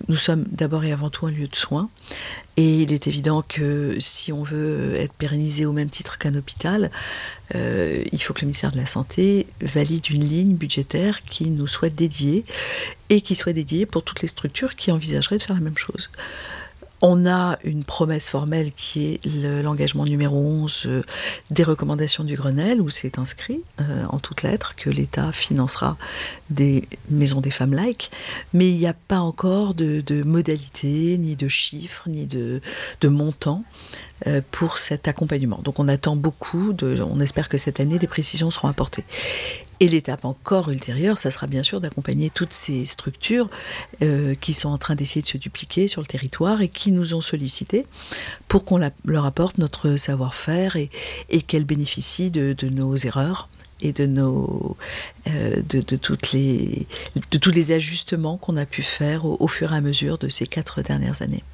nous 0.08 0.16
sommes 0.16 0.44
d'abord 0.50 0.84
et 0.84 0.92
avant 0.92 1.10
tout 1.10 1.26
un 1.26 1.30
lieu 1.30 1.46
de 1.46 1.56
soins, 1.56 1.88
et 2.56 2.82
il 2.82 2.92
est 2.92 3.06
évident 3.06 3.42
que 3.42 3.96
si 4.00 4.32
on 4.32 4.42
veut 4.42 4.96
être 4.96 5.12
pérennisé 5.12 5.64
au 5.64 5.72
même 5.72 5.88
titre 5.88 6.18
qu'un 6.18 6.34
hôpital, 6.34 6.90
euh, 7.54 8.04
il 8.12 8.22
faut 8.22 8.34
que 8.34 8.40
le 8.40 8.46
ministère 8.46 8.72
de 8.72 8.78
la 8.78 8.86
Santé 8.86 9.46
valide 9.60 10.10
une 10.10 10.28
ligne 10.28 10.56
budgétaire 10.56 11.22
qui 11.24 11.50
nous 11.50 11.68
soit 11.68 11.88
dédiée, 11.88 12.44
et 13.10 13.20
qui 13.20 13.34
soit 13.34 13.52
dédiée 13.52 13.86
pour 13.86 14.02
toutes 14.02 14.22
les 14.22 14.28
structures 14.28 14.76
qui 14.76 14.90
envisageraient 14.92 15.38
de 15.38 15.42
faire 15.42 15.56
la 15.56 15.62
même 15.62 15.78
chose. 15.78 16.10
On 17.00 17.26
a 17.26 17.58
une 17.62 17.84
promesse 17.84 18.28
formelle 18.28 18.72
qui 18.72 19.06
est 19.06 19.26
l'engagement 19.62 20.04
numéro 20.04 20.36
11 20.36 20.82
euh, 20.86 21.02
des 21.50 21.62
recommandations 21.62 22.24
du 22.24 22.34
Grenelle, 22.34 22.80
où 22.80 22.90
c'est 22.90 23.18
inscrit 23.18 23.60
euh, 23.80 24.04
en 24.08 24.18
toutes 24.18 24.42
lettres 24.42 24.74
que 24.74 24.90
l'État 24.90 25.30
financera 25.30 25.96
des 26.50 26.88
maisons 27.08 27.40
des 27.40 27.50
femmes 27.50 27.72
laïques, 27.72 28.10
mais 28.52 28.68
il 28.68 28.78
n'y 28.78 28.86
a 28.86 28.94
pas 28.94 29.20
encore 29.20 29.74
de, 29.74 30.22
modalités, 30.24 31.16
ni 31.18 31.36
de 31.36 31.46
chiffres, 31.48 32.08
ni 32.08 32.26
de, 32.26 32.60
montants 33.04 33.62
euh, 34.26 34.40
pour 34.50 34.78
cet 34.78 35.06
accompagnement. 35.06 35.60
Donc 35.62 35.78
on 35.78 35.86
attend 35.86 36.16
beaucoup, 36.16 36.74
on 36.82 37.20
espère 37.20 37.48
que 37.48 37.58
cette 37.58 37.78
année 37.78 37.98
des 37.98 38.08
précisions 38.08 38.50
seront 38.50 38.68
apportées. 38.68 39.04
Et 39.80 39.88
l'étape 39.88 40.24
encore 40.24 40.70
ultérieure, 40.70 41.18
ça 41.18 41.30
sera 41.30 41.46
bien 41.46 41.62
sûr 41.62 41.80
d'accompagner 41.80 42.30
toutes 42.30 42.52
ces 42.52 42.84
structures 42.84 43.48
euh, 44.02 44.34
qui 44.34 44.52
sont 44.52 44.70
en 44.70 44.78
train 44.78 44.96
d'essayer 44.96 45.22
de 45.22 45.26
se 45.26 45.38
dupliquer 45.38 45.86
sur 45.86 46.00
le 46.00 46.06
territoire 46.06 46.62
et 46.62 46.68
qui 46.68 46.90
nous 46.90 47.14
ont 47.14 47.20
sollicité 47.20 47.86
pour 48.48 48.64
qu'on 48.64 48.80
leur 49.04 49.24
apporte 49.24 49.58
notre 49.58 49.96
savoir-faire 49.96 50.76
et, 50.76 50.90
qu'elles 51.42 51.64
bénéficient 51.64 52.30
de, 52.30 52.54
nos 52.68 52.96
erreurs 52.96 53.48
et 53.80 53.92
de 53.92 54.06
nos 54.06 54.76
euh, 55.28 55.62
de, 55.68 55.80
toutes 55.80 56.32
les 56.32 56.86
de 57.30 57.38
tous 57.38 57.52
les 57.52 57.70
ajustements 57.70 58.36
qu'on 58.36 58.56
a 58.56 58.66
pu 58.66 58.82
faire 58.82 59.24
au, 59.24 59.46
fur 59.46 59.72
et 59.72 59.76
à 59.76 59.80
mesure 59.80 60.18
de 60.18 60.28
ces 60.28 60.48
quatre 60.48 60.82
dernières 60.82 61.22
années. 61.22 61.44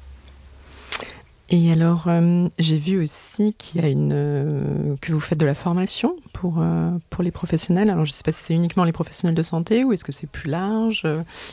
Et 1.49 1.71
alors, 1.71 2.05
euh, 2.07 2.47
j'ai 2.57 2.79
vu 2.79 2.99
aussi 2.99 3.53
qu'il 3.57 3.81
y 3.81 3.85
a 3.85 3.87
une 3.87 4.13
euh, 4.13 4.95
que 4.99 5.13
vous 5.13 5.19
faites 5.19 5.37
de 5.37 5.45
la 5.45 5.53
formation 5.53 6.15
pour 6.33 6.55
euh, 6.59 6.89
pour 7.11 7.23
les 7.23 7.29
professionnels. 7.29 7.91
Alors, 7.91 8.05
je 8.05 8.11
ne 8.11 8.15
sais 8.15 8.23
pas 8.23 8.31
si 8.31 8.43
c'est 8.43 8.53
uniquement 8.55 8.83
les 8.83 8.91
professionnels 8.91 9.35
de 9.35 9.43
santé 9.43 9.83
ou 9.83 9.93
est-ce 9.93 10.03
que 10.03 10.11
c'est 10.11 10.29
plus 10.29 10.49
large. 10.49 11.03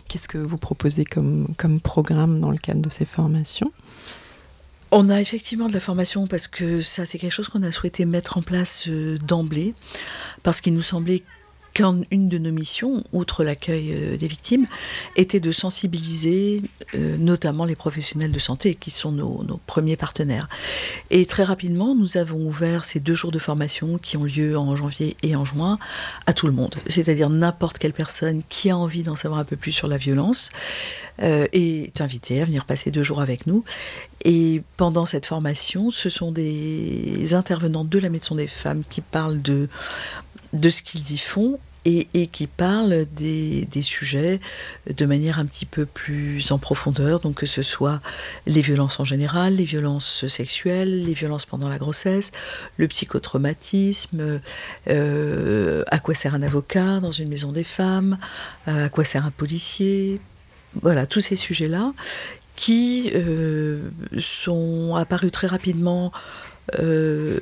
Qu'est-ce 0.09 0.29
que 0.29 0.39
vous 0.39 0.57
proposez 0.57 1.05
comme 1.05 1.49
comme 1.59 1.79
programme 1.79 2.41
dans 2.41 2.51
le 2.51 2.57
cadre 2.57 2.81
de 2.81 2.91
ces 2.91 3.05
formations? 3.05 3.71
On 4.93 5.11
a 5.11 5.21
effectivement 5.21 5.69
de 5.69 5.73
la 5.75 5.81
formation 5.81 6.27
parce 6.27 6.49
que 6.49 6.81
ça, 6.81 7.05
c'est 7.05 7.19
quelque 7.19 7.33
chose 7.33 7.49
qu'on 7.49 7.63
a 7.63 7.71
souhaité 7.71 8.05
mettre 8.05 8.37
en 8.37 8.43
place 8.43 8.89
d'emblée, 8.89 9.75
parce 10.43 10.61
qu'il 10.61 10.75
nous 10.75 10.83
semblait 10.83 11.23
qu'une 11.75 12.29
de 12.29 12.39
nos 12.39 12.53
missions, 12.53 13.03
outre 13.13 13.45
l'accueil 13.45 13.93
euh, 13.93 14.17
des 14.17 14.29
victimes, 14.29 14.67
était 15.17 15.41
de 15.41 15.53
sensibiliser 15.53 16.63
euh, 16.95 17.17
notamment 17.17 17.65
les 17.65 17.77
professionnels 17.77 18.33
de 18.33 18.39
santé, 18.39 18.75
qui 18.75 18.91
sont 18.91 19.13
nos, 19.13 19.61
premiers 19.67 19.97
partenaires. 19.97 20.49
Et 21.11 21.27
très 21.27 21.45
rapidement, 21.45 21.95
nous 21.95 22.17
avons 22.17 22.47
ouvert 22.47 22.85
ces 22.85 23.01
deux 23.01 23.15
jours 23.15 23.33
de 23.33 23.39
formation 23.39 23.99
qui 23.99 24.17
ont 24.17 24.25
lieu 24.25 24.57
en 24.57 24.75
janvier 24.77 25.17
et 25.23 25.37
en 25.37 25.45
juin 25.45 25.79
à 26.27 26.33
tout 26.33 26.47
le 26.47 26.53
monde, 26.53 26.75
c'est-à-dire 26.89 27.31
n'importe 27.31 27.79
quelle 27.79 27.93
personne 27.93 28.43
qui 28.49 28.71
a 28.71 28.77
envie 28.77 29.03
d'en 29.03 29.17
savoir 29.17 29.41
un 29.41 29.45
peu 29.45 29.57
plus 29.57 29.73
sur 29.73 29.89
la 29.89 29.97
violence 29.97 30.51
euh, 31.21 31.47
est 31.53 32.01
invitée 32.01 32.41
à 32.41 32.45
venir 32.45 32.65
passer 32.65 32.91
deux 32.91 33.03
jours 33.03 33.21
avec 33.21 33.47
nous. 33.47 33.65
Et 34.25 34.63
pendant 34.77 35.05
cette 35.05 35.27
formation, 35.27 35.91
ce 35.91 36.09
sont 36.09 36.33
des 36.33 37.35
intervenants 37.35 37.85
de 37.85 37.99
la 37.99 38.09
médecine 38.09 38.37
des 38.37 38.47
femmes 38.47 38.83
qui 38.89 39.01
parlent 39.01 39.43
de 39.43 39.69
de 40.53 40.71
ce 40.71 40.83
qu'ils 40.83 41.13
y 41.13 41.19
font 41.19 41.59
et, 41.85 42.29
qui 42.29 42.47
parlent 42.47 43.07
des, 43.07 43.67
sujets 43.83 44.41
de 44.87 45.05
manière 45.05 45.41
un 45.41 45.47
petit 45.47 45.67
peu 45.67 45.85
plus 45.85 46.53
en 46.53 46.59
profondeur, 46.59 47.19
donc 47.19 47.37
que 47.37 47.47
ce 47.47 47.63
soit 47.63 48.01
les 48.47 48.61
violences 48.61 49.01
en 49.01 49.05
général, 49.05 49.57
les 49.57 49.65
violences 49.65 50.29
sexuelles, 50.29 51.05
les 51.05 51.13
violences 51.13 51.45
pendant 51.45 51.69
la 51.69 51.79
grossesse, 51.79 52.31
le 52.77 52.87
psychotraumatisme, 52.87 54.41
euh, 54.89 55.83
à 55.91 55.99
quoi 55.99 56.15
sert 56.15 56.35
un 56.35 56.43
avocat 56.43 57.01
dans 57.01 57.11
une 57.11 57.29
maison 57.29 57.51
des 57.51 57.65
femmes, 57.65 58.17
à 58.67 58.89
quoi 58.89 59.05
sert 59.05 59.27
un 59.27 59.33
policier, 59.33 60.21
voilà, 60.81 61.07
tous 61.07 61.21
ces 61.21 61.37
sujets-là 61.37 61.93
qui 62.55 63.11
euh, 63.15 63.89
sont 64.19 64.95
apparus 64.95 65.33
très 65.33 65.47
rapidement 65.47 66.13
euh, 66.79 67.39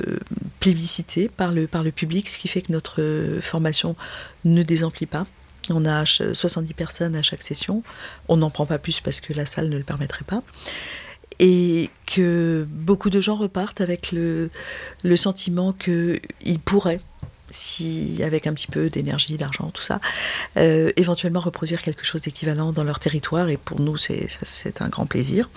par 1.37 1.53
le, 1.53 1.67
par 1.67 1.83
le 1.83 1.91
public, 1.91 2.29
ce 2.29 2.39
qui 2.39 2.49
fait 2.49 2.63
que 2.63 2.73
notre 2.73 3.39
formation 3.41 3.97
ne 4.45 4.63
désemplit 4.63 5.07
pas. 5.07 5.27
On 5.71 5.85
a 5.85 6.05
70 6.05 6.75
personnes 6.75 7.17
à 7.17 7.23
chaque 7.23 7.43
session. 7.43 7.83
On 8.29 8.37
n'en 8.37 8.51
prend 8.51 8.67
pas 8.67 8.79
plus 8.79 9.01
parce 9.01 9.21
que 9.21 9.33
la 9.33 9.47
salle 9.47 9.69
ne 9.69 9.77
le 9.77 9.85
permettrait 9.85 10.25
pas. 10.25 10.43
Et 11.39 11.91
que 12.07 12.67
beaucoup 12.69 13.09
de 13.09 13.21
gens 13.21 13.37
repartent 13.37 13.81
avec 13.81 14.13
le, 14.13 14.51
le 15.03 15.17
sentiment 15.17 15.73
qu'ils 15.73 16.21
pourraient 16.65 17.01
si, 17.51 18.23
avec 18.23 18.47
un 18.47 18.55
petit 18.55 18.67
peu 18.67 18.91
d'énergie, 18.91 19.37
d'argent, 19.37 19.71
tout 19.73 19.83
ça, 19.83 20.01
euh, 20.57 20.93
éventuellement 20.97 21.41
reproduire 21.41 21.83
quelque 21.83 22.05
chose 22.05 22.21
d'équivalent 22.23 22.73
dans 22.73 22.85
leur 22.85 22.99
territoire. 22.99 23.49
Et 23.49 23.57
pour 23.57 23.81
nous, 23.81 23.97
c'est, 23.97 24.29
un 24.81 24.89
grand 24.89 25.07
plaisir. 25.07 25.51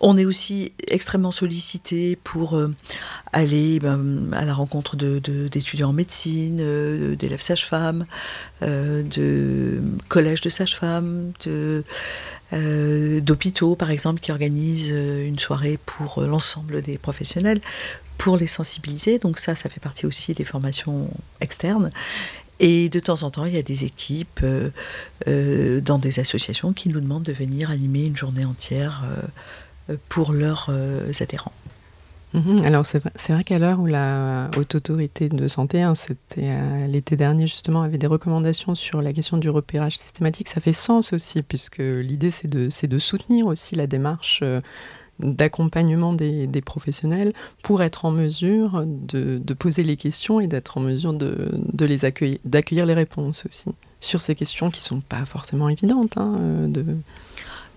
On 0.00 0.16
est 0.16 0.24
aussi 0.24 0.72
extrêmement 0.86 1.30
sollicité 1.30 2.16
pour 2.22 2.56
euh, 2.56 2.72
aller 3.32 3.80
ben, 3.80 4.28
à 4.32 4.44
la 4.44 4.54
rencontre 4.54 4.96
d'étudiants 4.96 5.90
en 5.90 5.92
médecine, 5.92 6.58
euh, 6.60 7.16
d'élèves 7.16 7.40
sages-femmes, 7.40 8.06
de 8.62 9.82
collèges 10.08 10.40
de 10.40 10.48
sages-femmes, 10.48 11.32
de 11.44 11.84
d'hôpitaux 12.54 13.74
par 13.74 13.90
exemple 13.90 14.20
qui 14.20 14.30
organisent 14.30 14.90
une 14.90 15.38
soirée 15.38 15.78
pour 15.84 16.22
l'ensemble 16.22 16.82
des 16.82 16.98
professionnels 16.98 17.60
pour 18.18 18.36
les 18.36 18.46
sensibiliser. 18.46 19.18
Donc 19.18 19.38
ça, 19.38 19.54
ça 19.54 19.68
fait 19.68 19.80
partie 19.80 20.06
aussi 20.06 20.34
des 20.34 20.44
formations 20.44 21.10
externes. 21.40 21.90
Et 22.60 22.88
de 22.88 23.00
temps 23.00 23.22
en 23.24 23.30
temps, 23.30 23.44
il 23.44 23.54
y 23.54 23.58
a 23.58 23.62
des 23.62 23.84
équipes 23.84 24.40
euh, 24.42 24.70
euh, 25.26 25.80
dans 25.80 25.98
des 25.98 26.20
associations 26.20 26.72
qui 26.72 26.88
nous 26.88 27.00
demandent 27.00 27.24
de 27.24 27.32
venir 27.32 27.70
animer 27.70 28.06
une 28.06 28.16
journée 28.16 28.44
entière 28.44 29.02
euh, 29.90 29.96
pour 30.08 30.32
leurs 30.32 30.70
adhérents. 31.20 31.52
Mhm. 32.34 32.64
alors 32.64 32.84
c'est 32.84 33.32
vrai 33.32 33.44
qu'à 33.44 33.58
l'heure 33.58 33.78
où 33.80 33.86
la 33.86 34.50
haute 34.56 34.74
autorité 34.74 35.28
de 35.28 35.46
santé, 35.48 35.82
hein, 35.82 35.94
c'était 35.94 36.52
l'été 36.88 37.16
dernier 37.16 37.46
justement, 37.46 37.82
avait 37.82 37.98
des 37.98 38.08
recommandations 38.08 38.74
sur 38.74 39.00
la 39.02 39.12
question 39.12 39.36
du 39.36 39.48
repérage 39.48 39.98
systématique, 39.98 40.48
ça 40.48 40.60
fait 40.60 40.72
sens 40.72 41.12
aussi 41.12 41.42
puisque 41.42 41.78
l'idée 41.78 42.30
c'est 42.30 42.48
de, 42.48 42.98
soutenir 42.98 43.46
aussi 43.46 43.76
la 43.76 43.86
démarche 43.86 44.42
d'accompagnement 45.20 46.12
des, 46.12 46.62
professionnels 46.64 47.32
pour 47.62 47.82
être 47.82 48.04
en 48.04 48.10
mesure 48.10 48.84
de, 48.84 49.54
poser 49.54 49.84
les 49.84 49.96
questions 49.96 50.40
et 50.40 50.48
d'être 50.48 50.78
en 50.78 50.80
mesure 50.80 51.12
de, 51.12 51.84
les 51.84 52.04
accueillir, 52.04 52.38
d'accueillir 52.44 52.86
les 52.86 52.94
réponses 52.94 53.44
aussi 53.46 53.74
sur 54.00 54.20
ces 54.20 54.34
questions 54.34 54.70
qui 54.70 54.80
sont 54.82 55.00
pas 55.00 55.24
forcément 55.24 55.68
évidentes 55.68 56.16
hein, 56.18 56.66
de 56.66 56.84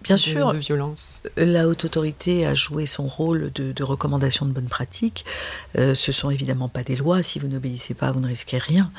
Bien 0.03 0.17
sûr, 0.17 0.53
violence. 0.53 1.21
La 1.35 1.67
haute 1.67 1.85
autorité 1.85 2.45
a 2.45 2.55
joué 2.55 2.85
son 2.85 3.07
rôle 3.07 3.51
de, 3.53 3.83
recommandation 3.83 4.45
de 4.45 4.51
bonne 4.51 4.67
pratique. 4.67 5.25
Euh, 5.77 5.95
ce 5.95 6.11
sont 6.11 6.29
évidemment 6.29 6.69
pas 6.69 6.83
des 6.83 6.95
lois. 6.95 7.23
Si 7.23 7.39
vous 7.39 7.47
n'obéissez 7.47 7.93
pas, 7.93 8.11
vous 8.11 8.19
ne 8.19 8.27
risquez 8.27 8.57
rien, 8.57 8.91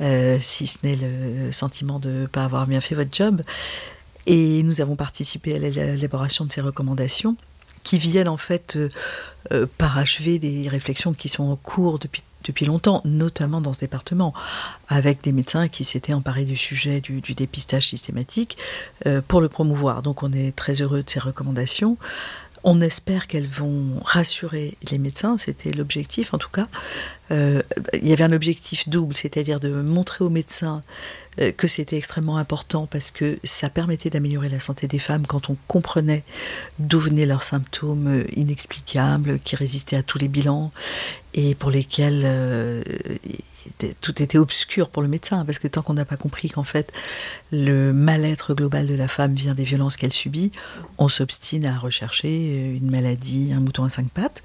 euh, 0.00 0.38
si 0.40 0.66
ce 0.66 0.78
n'est 0.82 0.96
le 0.96 1.52
sentiment 1.52 1.98
de 1.98 2.10
ne 2.10 2.26
pas 2.26 2.44
avoir 2.44 2.66
bien 2.66 2.80
fait 2.80 2.94
votre 2.94 3.14
job. 3.14 3.42
Et 4.26 4.62
nous 4.62 4.80
avons 4.80 4.96
participé 4.96 5.56
à 5.56 5.58
l'élaboration 5.58 6.44
de 6.44 6.52
ces 6.52 6.60
recommandations 6.60 7.36
qui 7.82 7.98
viennent 7.98 8.28
en 8.28 8.36
fait 8.36 8.78
euh, 9.52 9.66
parachever 9.78 10.38
des 10.38 10.68
réflexions 10.68 11.12
qui 11.14 11.28
sont 11.28 11.44
en 11.44 11.56
cours 11.56 11.98
depuis 11.98 12.22
depuis 12.44 12.66
longtemps, 12.66 13.00
notamment 13.04 13.60
dans 13.60 13.72
ce 13.72 13.80
département, 13.80 14.34
avec 14.88 15.22
des 15.22 15.32
médecins 15.32 15.68
qui 15.68 15.84
s'étaient 15.84 16.12
emparés 16.12 16.44
du 16.44 16.56
sujet 16.56 17.00
du, 17.00 17.20
dépistage 17.34 17.88
systématique 17.88 18.58
euh, 19.06 19.20
pour 19.26 19.40
le 19.40 19.48
promouvoir. 19.48 20.02
Donc 20.02 20.22
on 20.22 20.32
est 20.32 20.54
très 20.54 20.80
heureux 20.82 21.02
de 21.02 21.10
ces 21.10 21.20
recommandations. 21.20 21.96
On 22.64 22.80
espère 22.80 23.26
qu'elles 23.26 23.46
vont 23.46 24.00
rassurer 24.04 24.76
les 24.90 24.98
médecins, 24.98 25.36
c'était 25.36 25.70
l'objectif 25.70 26.32
en 26.32 26.38
tout 26.38 26.50
cas. 26.50 26.68
Euh, 27.30 27.62
il 27.94 28.08
y 28.08 28.12
avait 28.12 28.24
un 28.24 28.32
objectif 28.32 28.88
double, 28.88 29.16
c'est-à-dire 29.16 29.58
de 29.58 29.70
montrer 29.70 30.24
aux 30.24 30.30
médecins 30.30 30.82
euh, 31.40 31.50
que 31.50 31.66
c'était 31.66 31.96
extrêmement 31.96 32.36
important 32.36 32.86
parce 32.86 33.10
que 33.10 33.38
ça 33.42 33.68
permettait 33.68 34.10
d'améliorer 34.10 34.48
la 34.48 34.60
santé 34.60 34.86
des 34.86 34.98
femmes 34.98 35.26
quand 35.26 35.50
on 35.50 35.56
comprenait 35.66 36.22
d'où 36.78 37.00
venaient 37.00 37.26
leurs 37.26 37.42
symptômes 37.42 38.24
inexplicables, 38.36 39.38
qui 39.40 39.56
résistaient 39.56 39.96
à 39.96 40.02
tous 40.02 40.18
les 40.18 40.28
bilans 40.28 40.72
et 41.34 41.54
pour 41.54 41.70
lesquels 41.70 42.22
euh, 42.24 42.82
tout 44.00 44.22
était 44.22 44.38
obscur 44.38 44.88
pour 44.88 45.02
le 45.02 45.08
médecin, 45.08 45.44
parce 45.44 45.58
que 45.58 45.68
tant 45.68 45.82
qu'on 45.82 45.94
n'a 45.94 46.04
pas 46.04 46.16
compris 46.16 46.48
qu'en 46.48 46.62
fait 46.62 46.92
le 47.50 47.92
mal-être 47.92 48.54
global 48.54 48.86
de 48.86 48.94
la 48.94 49.08
femme 49.08 49.34
vient 49.34 49.54
des 49.54 49.64
violences 49.64 49.96
qu'elle 49.96 50.12
subit, 50.12 50.52
on 50.98 51.08
s'obstine 51.08 51.66
à 51.66 51.78
rechercher 51.78 52.74
une 52.74 52.90
maladie, 52.90 53.52
un 53.54 53.60
mouton 53.60 53.84
à 53.84 53.90
cinq 53.90 54.08
pattes. 54.08 54.42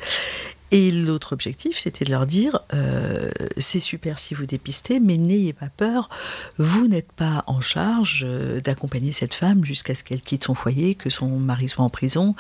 Et 0.72 0.92
l'autre 0.92 1.32
objectif, 1.32 1.78
c'était 1.78 2.04
de 2.04 2.12
leur 2.12 2.26
dire, 2.26 2.60
euh, 2.74 3.30
c'est 3.58 3.80
super 3.80 4.20
si 4.20 4.34
vous 4.34 4.46
dépistez, 4.46 5.00
mais 5.00 5.16
n'ayez 5.16 5.54
pas 5.54 5.70
peur, 5.70 6.10
vous 6.58 6.88
n'êtes 6.90 7.12
pas 7.14 7.46
en 7.48 7.62
charge 7.62 8.26
euh, 8.28 8.60
d'accompagner 8.60 9.14
cette 9.14 9.34
femme 9.34 9.64
jusqu'à 9.64 9.96
ce 9.96 10.04
qu'elle 10.04 10.22
quitte 10.22 10.44
son 10.44 10.56
foyer, 10.56 10.96
que 10.96 11.10
son 11.10 11.28
mari 11.40 11.70
soit 11.70 11.86
en 11.86 11.90
prison 11.90 12.36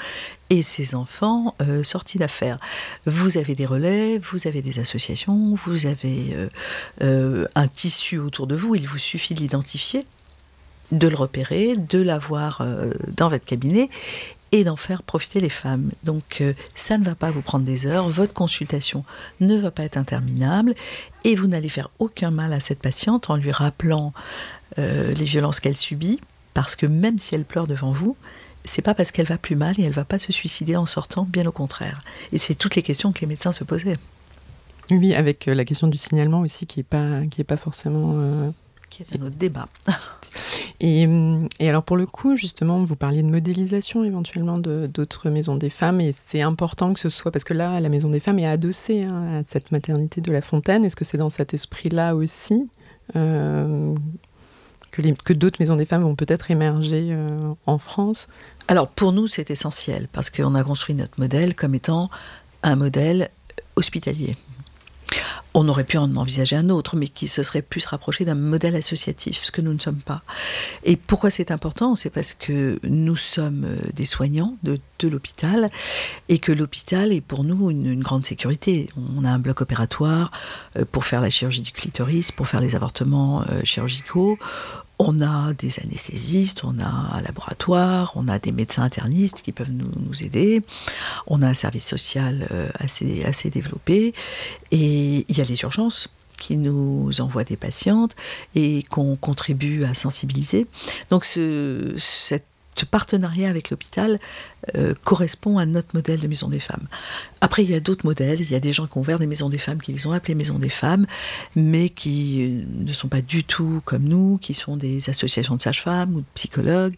et 0.49 0.61
ses 0.61 0.93
enfants 0.93 1.55
euh, 1.61 1.83
sortis 1.83 2.17
d'affaires. 2.17 2.59
Vous 3.05 3.37
avez 3.37 3.55
des 3.55 3.65
relais, 3.65 4.17
vous 4.17 4.45
avez 4.45 4.61
des 4.61 4.79
associations, 4.79 5.55
vous 5.65 5.85
avez 5.85 6.35
un 7.01 7.67
tissu 7.67 8.17
autour 8.17 8.47
de 8.47 8.55
vous, 8.55 8.75
il 8.75 8.87
vous 8.87 8.97
suffit 8.97 9.35
de 9.35 9.39
l'identifier 9.39 10.05
de 10.93 11.09
le 11.09 11.17
repérer, 11.17 11.75
de 11.75 12.01
l'avoir 12.01 12.65
dans 13.17 13.27
votre 13.27 13.43
cabinet 13.43 13.89
et 14.51 14.63
d'en 14.63 14.75
faire 14.75 15.03
profiter 15.03 15.39
les 15.39 15.49
femmes. 15.49 15.91
Donc 16.03 16.41
euh, 16.41 16.53
ça 16.75 16.97
ne 16.97 17.03
va 17.03 17.15
pas 17.15 17.31
vous 17.31 17.41
prendre 17.41 17.65
des 17.65 17.87
heures, 17.87 18.09
votre 18.09 18.33
consultation 18.33 19.03
ne 19.39 19.55
va 19.57 19.71
pas 19.71 19.83
être 19.83 19.97
interminable 19.97 20.75
et 21.23 21.35
vous 21.35 21.47
n'allez 21.47 21.69
faire 21.69 21.89
aucun 21.99 22.31
mal 22.31 22.53
à 22.53 22.59
cette 22.59 22.79
patiente 22.79 23.29
en 23.29 23.35
lui 23.35 23.51
rappelant 23.51 24.13
euh, 24.79 25.13
les 25.13 25.25
violences 25.25 25.59
qu'elle 25.59 25.75
subit, 25.75 26.19
parce 26.53 26.75
que 26.75 26.85
même 26.85 27.19
si 27.19 27.35
elle 27.35 27.45
pleure 27.45 27.67
devant 27.67 27.91
vous, 27.91 28.15
c'est 28.65 28.81
pas 28.81 28.93
parce 28.93 29.11
qu'elle 29.11 29.27
va 29.27 29.37
plus 29.37 29.55
mal 29.55 29.79
et 29.79 29.83
elle 29.83 29.93
va 29.93 30.05
pas 30.05 30.19
se 30.19 30.31
suicider 30.31 30.75
en 30.75 30.85
sortant, 30.85 31.23
bien 31.23 31.45
au 31.45 31.51
contraire. 31.51 32.03
Et 32.31 32.37
c'est 32.37 32.55
toutes 32.55 32.75
les 32.75 32.81
questions 32.81 33.13
que 33.13 33.21
les 33.21 33.27
médecins 33.27 33.53
se 33.53 33.63
posaient. 33.63 33.97
Oui, 34.91 35.13
avec 35.13 35.47
euh, 35.47 35.53
la 35.53 35.65
question 35.65 35.87
du 35.87 35.97
signalement 35.97 36.41
aussi 36.41 36.65
qui 36.65 36.81
est 36.81 36.83
pas 36.83 37.25
qui 37.25 37.41
est 37.41 37.45
pas 37.45 37.57
forcément 37.57 38.53
qui 38.89 39.03
est 39.03 39.19
un 39.19 39.25
autre 39.25 39.35
débat. 39.35 39.67
Et, 40.79 41.07
alors 41.59 41.81
pour 41.81 41.97
le 41.97 42.05
coup, 42.05 42.35
justement, 42.35 42.83
vous 42.83 42.95
parliez 42.95 43.23
de 43.23 43.29
modélisation 43.29 44.03
éventuellement 44.03 44.59
d'autres 44.59 45.29
maisons 45.29 45.55
des 45.55 45.71
femmes, 45.71 46.01
et 46.01 46.11
c'est 46.11 46.41
important 46.41 46.93
que 46.93 46.99
ce 46.99 47.09
soit, 47.09 47.31
parce 47.31 47.43
que 47.43 47.55
là, 47.55 47.79
la 47.79 47.89
maison 47.89 48.09
des 48.09 48.19
femmes 48.19 48.37
est 48.37 48.45
adossée 48.45 49.03
hein, 49.03 49.39
à 49.39 49.43
cette 49.43 49.71
maternité 49.71 50.21
de 50.21 50.31
La 50.31 50.41
Fontaine. 50.41 50.85
Est-ce 50.85 50.95
que 50.95 51.05
c'est 51.05 51.17
dans 51.17 51.29
cet 51.29 51.55
esprit-là 51.55 52.15
aussi 52.15 52.69
euh, 53.15 53.95
que, 54.91 55.01
que 55.23 55.33
d'autres 55.33 55.57
maisons 55.59 55.77
des 55.77 55.85
femmes 55.85 56.03
vont 56.03 56.15
peut-être 56.15 56.51
émerger 56.51 57.09
euh, 57.11 57.53
en 57.65 57.79
France? 57.79 58.27
Alors 58.67 58.87
pour 58.87 59.13
nous, 59.13 59.25
c'est 59.25 59.49
essentiel, 59.49 60.07
parce 60.11 60.29
qu'on 60.29 60.53
a 60.53 60.63
construit 60.63 60.93
notre 60.93 61.19
modèle 61.19 61.55
comme 61.55 61.73
étant 61.73 62.11
un 62.61 62.75
modèle 62.75 63.29
hospitalier. 63.75 64.35
On 65.53 65.67
aurait 65.69 65.85
pu 65.85 65.97
en 65.97 66.15
envisager 66.17 66.55
un 66.55 66.69
autre, 66.69 66.95
mais 66.95 67.07
qui 67.07 67.27
se 67.27 67.41
serait 67.41 67.61
plus 67.61 67.85
rapproché 67.85 68.25
d'un 68.25 68.35
modèle 68.35 68.75
associatif, 68.75 69.43
ce 69.43 69.51
que 69.51 69.61
nous 69.61 69.73
ne 69.73 69.79
sommes 69.79 70.01
pas. 70.01 70.21
Et 70.83 70.95
pourquoi 70.97 71.29
c'est 71.29 71.49
important? 71.49 71.95
C'est 71.95 72.09
parce 72.09 72.33
que 72.33 72.79
nous 72.83 73.15
sommes 73.15 73.65
euh, 73.65 73.77
des 73.93 74.05
soignants 74.05 74.55
de, 74.63 74.79
l'hôpital 75.07 75.69
et 76.27 76.39
que 76.39 76.51
l'hôpital 76.51 77.11
est 77.11 77.21
pour 77.21 77.43
nous 77.43 77.71
une, 77.71 78.01
grande 78.01 78.25
sécurité. 78.25 78.89
On 79.17 79.25
a 79.25 79.29
un 79.29 79.39
bloc 79.39 79.61
opératoire 79.61 80.31
euh, 80.77 80.85
pour 80.91 81.05
faire 81.05 81.21
la 81.21 81.29
chirurgie 81.29 81.61
du 81.61 81.71
clitoris, 81.71 82.31
pour 82.31 82.47
faire 82.47 82.61
les 82.61 82.75
avortements 82.75 83.41
euh, 83.49 83.61
chirurgicaux. 83.63 84.37
On 84.99 85.21
a 85.21 85.53
des 85.53 85.79
anesthésistes, 85.79 86.63
on 86.63 86.79
a 86.79 86.87
un 86.87 87.21
laboratoire, 87.21 88.13
on 88.15 88.27
a 88.27 88.39
des 88.39 88.51
médecins 88.51 88.83
internistes 88.83 89.41
qui 89.43 89.51
peuvent 89.51 89.71
nous, 89.71 90.23
aider, 90.23 90.63
on 91.27 91.41
a 91.43 91.47
un 91.47 91.53
service 91.53 91.85
social 91.85 92.47
euh, 92.51 92.69
assez, 92.79 93.23
assez 93.23 93.49
développé, 93.49 94.13
et 94.71 95.25
il 95.27 95.37
y 95.37 95.41
a 95.41 95.43
les 95.43 95.61
urgences 95.61 96.09
qui 96.39 96.57
nous 96.57 97.19
envoient 97.19 97.43
des 97.43 97.57
patientes 97.57 98.15
et 98.55 98.83
qu'on 98.83 99.15
contribue 99.15 99.83
à 99.83 99.93
sensibiliser. 99.93 100.67
Donc 101.09 101.25
ce, 101.25 101.93
cette 101.97 102.45
ce 102.79 102.85
partenariat 102.85 103.49
avec 103.49 103.69
l'hôpital 103.69 104.19
euh, 104.75 104.93
correspond 105.03 105.57
à 105.57 105.65
notre 105.65 105.89
modèle 105.93 106.19
de 106.19 106.27
maison 106.27 106.49
des 106.49 106.59
femmes. 106.59 106.87
Après, 107.41 107.63
il 107.63 107.69
y 107.69 107.75
a 107.75 107.79
d'autres 107.79 108.05
modèles. 108.05 108.41
Il 108.41 108.51
y 108.51 108.55
a 108.55 108.59
des 108.59 108.73
gens 108.73 108.87
qui 108.87 108.97
ont 108.97 109.01
ouvert 109.01 109.19
des 109.19 109.27
maisons 109.27 109.49
des 109.49 109.57
femmes, 109.57 109.81
qui 109.81 109.93
les 109.93 110.07
ont 110.07 110.11
appelées 110.11 110.35
maisons 110.35 110.59
des 110.59 110.69
femmes, 110.69 111.05
mais 111.55 111.89
qui 111.89 112.43
euh, 112.43 112.63
ne 112.85 112.93
sont 112.93 113.07
pas 113.07 113.21
du 113.21 113.43
tout 113.43 113.81
comme 113.85 114.03
nous, 114.03 114.37
qui 114.37 114.53
sont 114.53 114.77
des 114.77 115.09
associations 115.09 115.55
de 115.55 115.61
sages-femmes 115.61 116.15
ou 116.15 116.19
de 116.21 116.25
psychologues, 116.33 116.95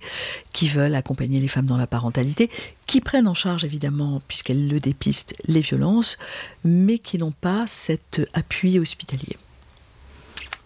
qui 0.54 0.68
veulent 0.68 0.96
accompagner 0.96 1.40
les 1.40 1.48
femmes 1.48 1.68
dans 1.68 1.78
la 1.78 1.88
parentalité, 1.88 2.50
qui 2.86 3.02
prennent 3.02 3.28
en 3.28 3.34
charge 3.34 3.64
évidemment, 3.64 4.22
puisqu'elles 4.28 4.68
le 4.68 4.80
dépistent, 4.80 5.36
les 5.48 5.62
violences, 5.62 6.18
mais 6.64 6.98
qui 6.98 7.18
n'ont 7.18 7.32
pas 7.32 7.66
cet 7.68 8.22
appui 8.34 8.80
hospitalier. 8.80 9.38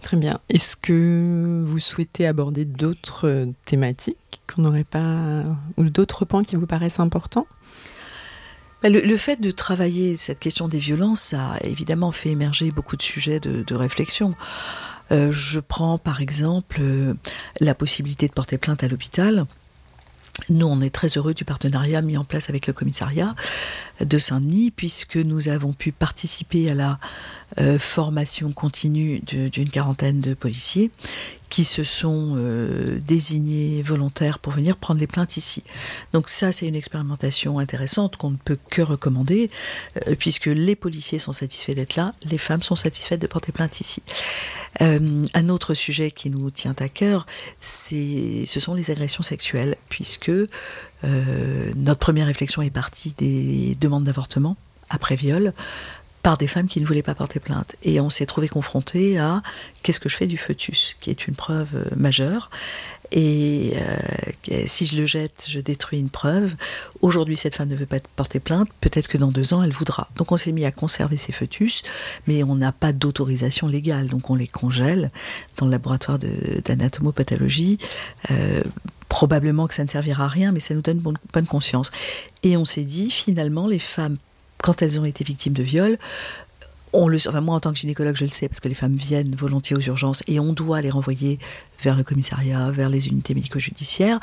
Très 0.02 0.18
bien. 0.18 0.40
Est-ce 0.50 0.76
que 0.76 1.64
vous 1.66 1.80
souhaitez 1.80 2.28
aborder 2.28 2.66
d'autres 2.66 3.28
euh, 3.28 3.46
thématiques? 3.66 4.18
N'aurait 4.62 4.84
pas 4.84 5.44
ou 5.78 5.84
d'autres 5.84 6.26
points 6.26 6.44
qui 6.44 6.56
vous 6.56 6.68
paraissent 6.68 7.00
importants 7.00 7.48
bah, 8.84 8.90
le, 8.90 9.18
fait 9.18 9.40
de 9.40 9.50
travailler 9.50 10.18
cette 10.18 10.40
question 10.40 10.68
des 10.68 10.78
violences 10.78 11.34
a 11.34 11.58
évidemment 11.64 12.12
fait 12.12 12.30
émerger 12.30 12.70
beaucoup 12.70 12.98
de 12.98 13.02
sujets 13.02 13.40
de, 13.40 13.76
réflexion. 13.76 14.36
Euh, 15.12 15.32
je 15.32 15.62
prends 15.62 15.98
par 15.98 16.20
exemple 16.20 16.80
euh, 16.82 17.14
la 17.62 17.76
possibilité 17.76 18.28
de 18.28 18.34
porter 18.34 18.58
plainte 18.58 18.84
à 18.84 18.90
l'hôpital. 18.90 19.46
Nous, 20.50 20.66
on 20.66 20.82
est 20.82 20.90
très 20.90 21.08
heureux 21.08 21.34
du 21.34 21.46
partenariat 21.46 22.02
mis 22.02 22.18
en 22.18 22.26
place 22.26 22.50
avec 22.50 22.68
le 22.68 22.74
commissariat 22.74 23.36
de 24.02 24.20
Saint-Denis, 24.20 24.72
puisque 24.72 25.16
nous 25.16 25.48
avons 25.48 25.72
pu 25.72 25.94
participer 25.94 26.70
à 26.70 26.74
la 26.74 27.00
euh, 27.60 27.78
formation 27.78 28.52
continue 28.52 29.20
d'une 29.20 29.70
quarantaine 29.70 30.22
de 30.22 30.34
policiers 30.34 30.92
qui 31.50 31.66
se 31.66 31.84
sont 31.84 32.34
euh, 32.36 33.00
désignés 33.06 33.84
volontaires 33.84 34.40
pour 34.40 34.54
venir 34.54 34.76
prendre 34.76 35.00
les 35.00 35.06
plaintes 35.06 35.38
ici. 35.38 35.64
Donc 36.12 36.30
ça, 36.30 36.52
c'est 36.52 36.68
une 36.68 36.76
expérimentation 36.76 37.60
intéressante 37.60 38.16
qu'on 38.18 38.32
ne 38.32 38.38
peut 38.38 38.58
que 38.72 38.82
recommander, 38.82 39.52
euh, 40.08 40.16
puisque 40.18 40.48
les 40.48 40.76
policiers 40.76 41.20
sont 41.20 41.32
satisfaits 41.32 41.74
d'être 41.74 41.96
là, 41.96 42.14
les 42.26 42.40
femmes 42.40 42.64
sont 42.64 42.76
satisfaites 42.76 43.22
de 43.22 43.28
porter 43.28 43.52
plainte 43.52 43.80
ici. 43.82 44.02
un 44.80 45.50
autre 45.50 45.76
sujet 45.76 46.10
qui 46.10 46.32
nous 46.32 46.50
tient 46.50 46.76
à 46.80 46.90
cœur, 46.90 47.28
ce 47.60 48.60
sont 48.60 48.74
les 48.74 48.90
agressions 48.90 49.22
sexuelles, 49.22 49.76
puisque 49.90 50.32
notre 51.04 52.00
première 52.00 52.26
réflexion 52.26 52.64
est 52.64 52.72
partie 52.72 53.14
des 53.18 53.78
demandes 53.80 54.06
d'avortement 54.06 54.58
après 54.90 55.16
viol 55.16 55.54
par 56.24 56.38
des 56.38 56.48
femmes 56.48 56.68
qui 56.68 56.80
ne 56.80 56.86
voulaient 56.86 57.04
pas 57.04 57.16
porter 57.16 57.40
plainte. 57.40 57.76
Et 57.84 58.00
on 58.00 58.10
s'est 58.10 58.26
trouvé 58.26 58.48
confronté 58.48 59.20
à 59.20 59.44
qu'est-ce 59.84 60.00
que 60.00 60.10
je 60.10 60.16
fais 60.16 60.26
du 60.26 60.38
fœtus, 60.38 60.96
qui 61.02 61.10
est 61.10 61.28
une 61.28 61.36
preuve 61.36 61.68
euh, 61.76 61.84
majeure. 61.96 62.50
Et 63.12 63.74
euh, 63.76 64.64
si 64.66 64.88
je 64.88 64.98
le 64.98 65.06
jette, 65.06 65.46
je 65.48 65.60
détruis 65.60 66.00
une 66.00 66.10
preuve. 66.10 66.56
Aujourd'hui, 67.02 67.38
cette 67.38 67.56
femme 67.56 67.68
ne 67.68 67.76
veut 67.76 67.86
pas 67.86 68.00
porter 68.16 68.40
plainte. 68.40 68.70
Peut-être 68.82 69.08
que 69.08 69.20
dans 69.20 69.32
deux 69.32 69.54
ans, 69.54 69.62
elle 69.62 69.74
voudra. 69.74 70.10
Donc, 70.16 70.32
on 70.32 70.38
s'est 70.38 70.54
mis 70.54 70.66
à 70.66 70.72
conserver 70.72 71.18
ces 71.18 71.32
fœtus, 71.32 71.84
mais 72.26 72.42
on 72.44 72.56
n'a 72.56 72.72
pas 72.72 72.92
d'autorisation 72.92 73.68
légale. 73.68 74.08
Donc, 74.08 74.32
on 74.32 74.36
les 74.36 74.48
congèle 74.48 75.12
dans 75.58 75.68
le 75.68 75.72
laboratoire 75.72 76.18
d'anatomopathologie. 76.18 77.78
Euh, 78.32 78.64
probablement 79.10 79.68
que 79.68 79.76
ça 79.76 79.84
ne 79.84 79.90
servira 79.90 80.26
à 80.26 80.30
rien, 80.30 80.52
mais 80.52 80.60
ça 80.60 80.74
nous 80.74 80.82
donne 80.82 80.98
bonne, 80.98 81.20
bonne 81.34 81.46
conscience. 81.46 81.92
Et 82.42 82.58
on 82.58 82.66
s'est 82.66 82.86
dit, 82.86 83.12
finalement, 83.12 83.68
les 83.68 83.78
femmes, 83.78 84.18
quand 84.64 84.82
elles 84.82 84.98
ont 84.98 85.06
été 85.06 85.26
victimes 85.26 85.54
de 85.54 85.62
viol, 85.62 86.00
on 86.94 87.10
le, 87.10 87.18
enfin 87.28 87.42
moi 87.42 87.56
en 87.56 87.60
tant 87.60 87.74
que 87.74 87.78
gynécologue 87.80 88.16
je 88.16 88.24
le 88.24 88.32
sais 88.32 88.48
parce 88.48 88.62
que 88.62 88.70
les 88.70 88.76
femmes 88.76 88.96
viennent 88.96 89.36
volontiers 89.36 89.76
aux 89.76 89.82
urgences 89.82 90.24
et 90.28 90.40
on 90.40 90.54
doit 90.54 90.82
les 90.82 90.90
renvoyer 90.90 91.38
vers 91.82 91.98
le 91.98 92.04
commissariat, 92.04 92.72
vers 92.72 92.90
les 92.90 93.10
unités 93.10 93.34
médico-judiciaires. 93.34 94.20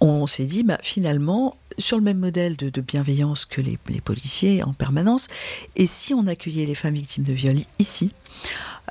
On 0.00 0.26
s'est 0.26 0.44
dit 0.44 0.64
bah, 0.64 0.78
finalement 0.82 1.56
sur 1.78 1.96
le 1.96 2.02
même 2.02 2.18
modèle 2.18 2.56
de, 2.56 2.80
bienveillance 2.82 3.46
que 3.46 3.62
les, 3.62 3.78
policiers 4.04 4.62
en 4.62 4.74
permanence 4.74 5.28
et 5.76 5.86
si 5.86 6.12
on 6.12 6.26
accueillait 6.26 6.66
les 6.66 6.74
femmes 6.74 6.94
victimes 6.94 7.24
de 7.24 7.32
viol 7.32 7.56
ici 7.78 8.12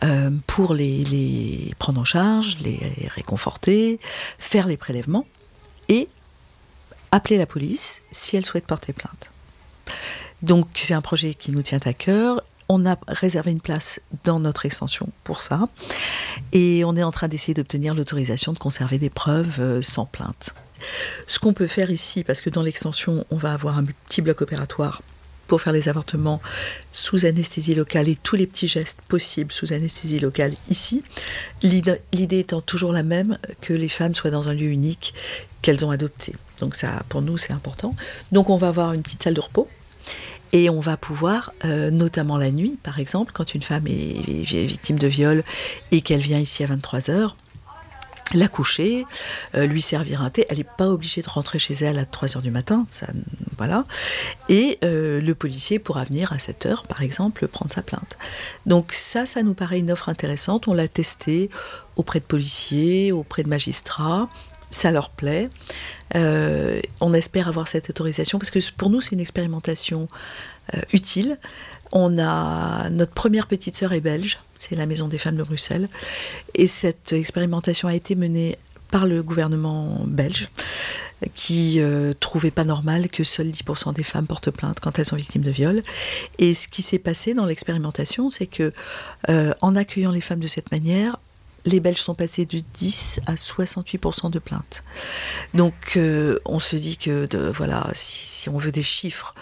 euh, 0.03 0.31
pour 0.47 0.73
les, 0.73 1.03
les 1.03 1.75
prendre 1.77 2.01
en 2.01 2.05
charge, 2.05 2.57
les 2.61 2.79
réconforter, 3.09 3.99
faire 4.39 4.65
les 4.65 4.77
prélèvements 4.77 5.27
et 5.87 6.09
appeler 7.11 7.37
la 7.37 7.45
police 7.45 8.01
si 8.11 8.37
elles 8.37 8.45
souhaitent 8.45 8.65
porter 8.65 8.91
plainte. 8.91 9.32
Donc 10.43 10.67
c'est 10.75 10.93
un 10.93 11.01
projet 11.01 11.33
qui 11.33 11.51
nous 11.51 11.63
tient 11.63 11.79
à 11.85 11.93
cœur 11.93 12.43
on 12.69 12.85
a 12.85 12.97
réservé 13.07 13.51
une 13.51 13.61
place 13.61 14.01
dans 14.23 14.39
notre 14.39 14.65
extension 14.65 15.09
pour 15.23 15.41
ça. 15.41 15.67
Et 16.51 16.83
on 16.85 16.95
est 16.95 17.03
en 17.03 17.11
train 17.11 17.27
d'essayer 17.27 17.53
d'obtenir 17.53 17.95
l'autorisation 17.95 18.53
de 18.53 18.57
conserver 18.57 18.99
des 18.99 19.09
preuves 19.09 19.59
euh, 19.59 19.81
sans 19.81 20.05
plainte. 20.05 20.53
Ce 21.27 21.39
qu'on 21.39 21.53
peut 21.53 21.67
faire 21.67 21.91
ici, 21.91 22.23
parce 22.23 22.41
que 22.41 22.49
dans 22.49 22.63
l'extension, 22.63 23.25
on 23.31 23.37
va 23.37 23.53
avoir 23.53 23.77
un 23.77 23.85
petit 23.85 24.21
bloc 24.21 24.41
opératoire 24.41 25.01
pour 25.47 25.61
faire 25.61 25.73
les 25.73 25.89
avortements 25.89 26.41
sous 26.91 27.25
anesthésie 27.25 27.75
locale 27.75 28.07
et 28.07 28.15
tous 28.15 28.35
les 28.35 28.47
petits 28.47 28.67
gestes 28.67 28.99
possibles 29.07 29.51
sous 29.51 29.73
anesthésie 29.73 30.19
locale 30.19 30.53
ici. 30.69 31.03
L'idée 31.61 32.39
étant 32.39 32.61
toujours 32.61 32.91
la 32.91 33.03
même, 33.03 33.37
que 33.61 33.73
les 33.73 33.89
femmes 33.89 34.15
soient 34.15 34.31
dans 34.31 34.49
un 34.49 34.53
lieu 34.53 34.69
unique 34.69 35.13
qu'elles 35.61 35.85
ont 35.85 35.91
adopté. 35.91 36.33
Donc 36.59 36.75
ça, 36.75 37.03
pour 37.09 37.21
nous, 37.21 37.37
c'est 37.37 37.53
important. 37.53 37.95
Donc 38.31 38.49
on 38.49 38.57
va 38.57 38.69
avoir 38.69 38.93
une 38.93 39.03
petite 39.03 39.23
salle 39.23 39.33
de 39.33 39.41
repos 39.41 39.67
et 40.53 40.69
on 40.69 40.79
va 40.79 40.97
pouvoir, 40.97 41.51
euh, 41.65 41.89
notamment 41.89 42.37
la 42.37 42.51
nuit, 42.51 42.77
par 42.83 42.99
exemple, 42.99 43.31
quand 43.33 43.55
une 43.55 43.63
femme 43.63 43.87
est, 43.87 44.43
victime 44.43 44.99
de 44.99 45.07
viol 45.07 45.43
et 45.91 46.01
qu'elle 46.01 46.21
vient 46.21 46.39
ici 46.39 46.63
à 46.63 46.67
23 46.67 47.09
heures, 47.09 47.35
la 48.35 48.47
coucher, 48.47 49.05
euh, 49.55 49.65
lui 49.65 49.81
servir 49.81 50.21
un 50.21 50.29
thé. 50.29 50.45
Elle 50.49 50.59
n'est 50.59 50.63
pas 50.63 50.87
obligée 50.87 51.21
de 51.23 51.29
rentrer 51.29 51.59
chez 51.59 51.73
elle 51.73 51.97
à 51.97 52.05
3 52.05 52.37
heures 52.37 52.43
du 52.43 52.51
matin, 52.51 52.85
ça, 52.87 53.07
voilà. 53.57 53.83
Et 54.47 54.77
euh, 54.83 55.19
le 55.21 55.35
policier 55.35 55.79
pourra 55.79 56.03
venir 56.03 56.31
à 56.31 56.39
7 56.39 56.67
heures, 56.67 56.83
par 56.83 57.01
exemple, 57.01 57.47
prendre 57.47 57.73
sa 57.73 57.81
plainte. 57.81 58.17
Donc 58.67 58.93
ça, 58.93 59.25
ça 59.25 59.41
nous 59.41 59.55
paraît 59.55 59.79
une 59.79 59.91
offre 59.91 60.07
intéressante. 60.07 60.67
On 60.67 60.73
l'a 60.73 60.87
testé 60.87 61.49
auprès 61.95 62.19
de 62.19 62.25
policiers, 62.25 63.11
auprès 63.11 63.43
de 63.43 63.49
magistrats 63.49 64.29
ça 64.73 64.91
leur 64.91 65.09
plaît. 65.09 65.49
Euh, 66.15 66.81
on 66.99 67.13
espère 67.13 67.47
avoir 67.47 67.67
cette 67.67 67.89
autorisation 67.89 68.39
parce 68.39 68.51
que 68.51 68.59
pour 68.75 68.89
nous, 68.89 69.01
c'est 69.01 69.11
une 69.11 69.21
expérimentation 69.21 70.07
euh, 70.75 70.81
utile. 70.91 71.37
On 71.91 72.17
a 72.17 72.89
notre 72.89 73.13
première 73.13 73.47
petite 73.47 73.77
sœur 73.77 73.93
est 73.93 74.01
belge, 74.01 74.39
c'est 74.57 74.75
la 74.75 74.87
Maison 74.87 75.07
des 75.07 75.19
femmes 75.19 75.35
de 75.35 75.43
Bruxelles, 75.43 75.87
et 76.55 76.65
cette 76.65 77.13
expérimentation 77.13 77.87
a 77.87 77.93
été 77.93 78.15
menée 78.15 78.57
par 78.89 79.05
le 79.05 79.21
gouvernement 79.21 80.01
belge 80.05 80.49
qui 81.35 81.79
euh, 81.79 82.13
trouvait 82.19 82.51
pas 82.51 82.63
normal 82.63 83.09
que 83.09 83.23
seuls 83.23 83.47
10% 83.47 83.93
des 83.93 84.03
femmes 84.03 84.27
portent 84.27 84.51
plainte 84.51 84.79
quand 84.79 84.97
elles 84.97 85.05
sont 85.05 85.15
victimes 85.15 85.43
de 85.43 85.51
viol. 85.51 85.83
Et 86.39 86.53
ce 86.55 86.67
qui 86.67 86.81
s'est 86.81 86.99
passé 86.99 87.35
dans 87.35 87.45
l'expérimentation, 87.45 88.29
c'est 88.29 88.47
que 88.47 88.73
en 89.61 89.75
accueillant 89.75 90.11
les 90.11 90.21
femmes 90.21 90.39
de 90.39 90.47
cette 90.47 90.71
manière, 90.71 91.17
les 91.65 91.79
Belges 91.79 92.01
sont 92.01 92.15
passés 92.15 92.45
de 92.45 92.61
10 92.73 93.21
à 93.25 93.35
68% 93.35 94.29
de 94.29 94.39
plaintes. 94.39 94.83
Donc 95.53 95.93
euh, 95.95 96.39
on 96.45 96.59
se 96.59 96.75
dit 96.75 96.97
que 96.97 97.27
voilà, 97.51 97.87
si, 97.93 98.49
on 98.49 98.57
veut 98.57 98.71
des 98.71 98.83
chiffres 98.83 99.33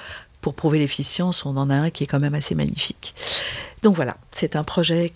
pour 0.42 0.54
prouver 0.54 0.80
l'efficience, 0.80 1.46
on 1.46 1.56
en 1.58 1.70
a 1.70 1.76
un 1.76 1.90
qui 1.90 2.04
est 2.04 2.08
quand 2.08 2.20
même 2.20 2.36
assez 2.36 2.56
magnifique. 2.56 3.14
Donc 3.84 3.96
voilà, 3.96 4.18
c'est 4.32 4.56
un 4.56 4.64
projet 4.64 5.12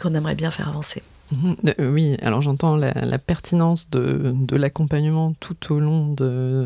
qu'on 0.00 0.14
aimerait 0.14 0.34
bien 0.34 0.50
faire 0.50 0.68
avancer. 0.68 1.02
Euh, 1.32 1.92
oui, 1.92 2.16
alors 2.22 2.42
j'entends 2.42 2.76
la, 2.76 3.18
pertinence 3.18 3.90
de, 3.90 4.34
l'accompagnement 4.56 5.34
tout 5.40 5.72
au 5.72 5.80
long 5.80 6.14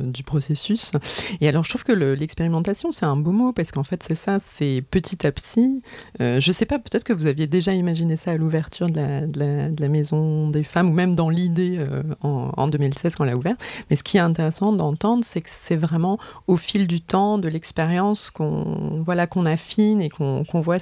du 0.04 0.22
processus. 0.22 0.92
Et 1.40 1.48
alors 1.48 1.64
je 1.64 1.70
trouve 1.70 1.84
que 1.84 1.92
l'expérimentation, 1.92 2.90
c'est 2.90 3.06
un 3.06 3.16
beau 3.16 3.32
mot 3.32 3.52
parce 3.52 3.72
qu'en 3.72 3.82
fait 3.82 4.02
c'est 4.02 4.14
ça, 4.14 4.38
c'est 4.40 4.84
petit 4.90 5.26
à 5.26 5.32
petit. 5.32 5.82
Euh, 6.20 6.40
je 6.40 6.52
sais 6.52 6.66
pas, 6.66 6.78
peut-être 6.78 7.04
que 7.04 7.12
vous 7.12 7.26
aviez 7.26 7.46
déjà 7.46 7.72
imaginé 7.72 8.16
ça 8.16 8.32
à 8.32 8.36
l'ouverture 8.36 8.88
de 8.88 9.28
la, 9.38 9.88
Maison 9.92 10.48
des 10.48 10.64
Femmes 10.64 10.88
ou 10.88 10.92
même 10.92 11.14
dans 11.14 11.28
l'idée 11.28 11.76
euh, 11.78 12.02
en, 12.22 12.66
2016 12.66 13.16
quand 13.16 13.24
on 13.24 13.26
l'a 13.26 13.36
ouvert. 13.36 13.56
Mais 13.90 13.96
ce 13.96 14.02
qui 14.02 14.16
est 14.16 14.20
intéressant 14.20 14.72
d'entendre, 14.72 15.22
c'est 15.24 15.42
que 15.42 15.50
c'est 15.50 15.76
vraiment 15.76 16.18
au 16.46 16.56
fil 16.56 16.86
du 16.86 17.02
temps, 17.02 17.36
de 17.36 17.48
l'expérience 17.48 18.30
qu'on 18.30 19.02
voilà, 19.04 19.26
qu'on 19.26 19.44
affine 19.44 20.00
et 20.00 20.08
qu'on 20.08 20.44
voit 20.54 20.78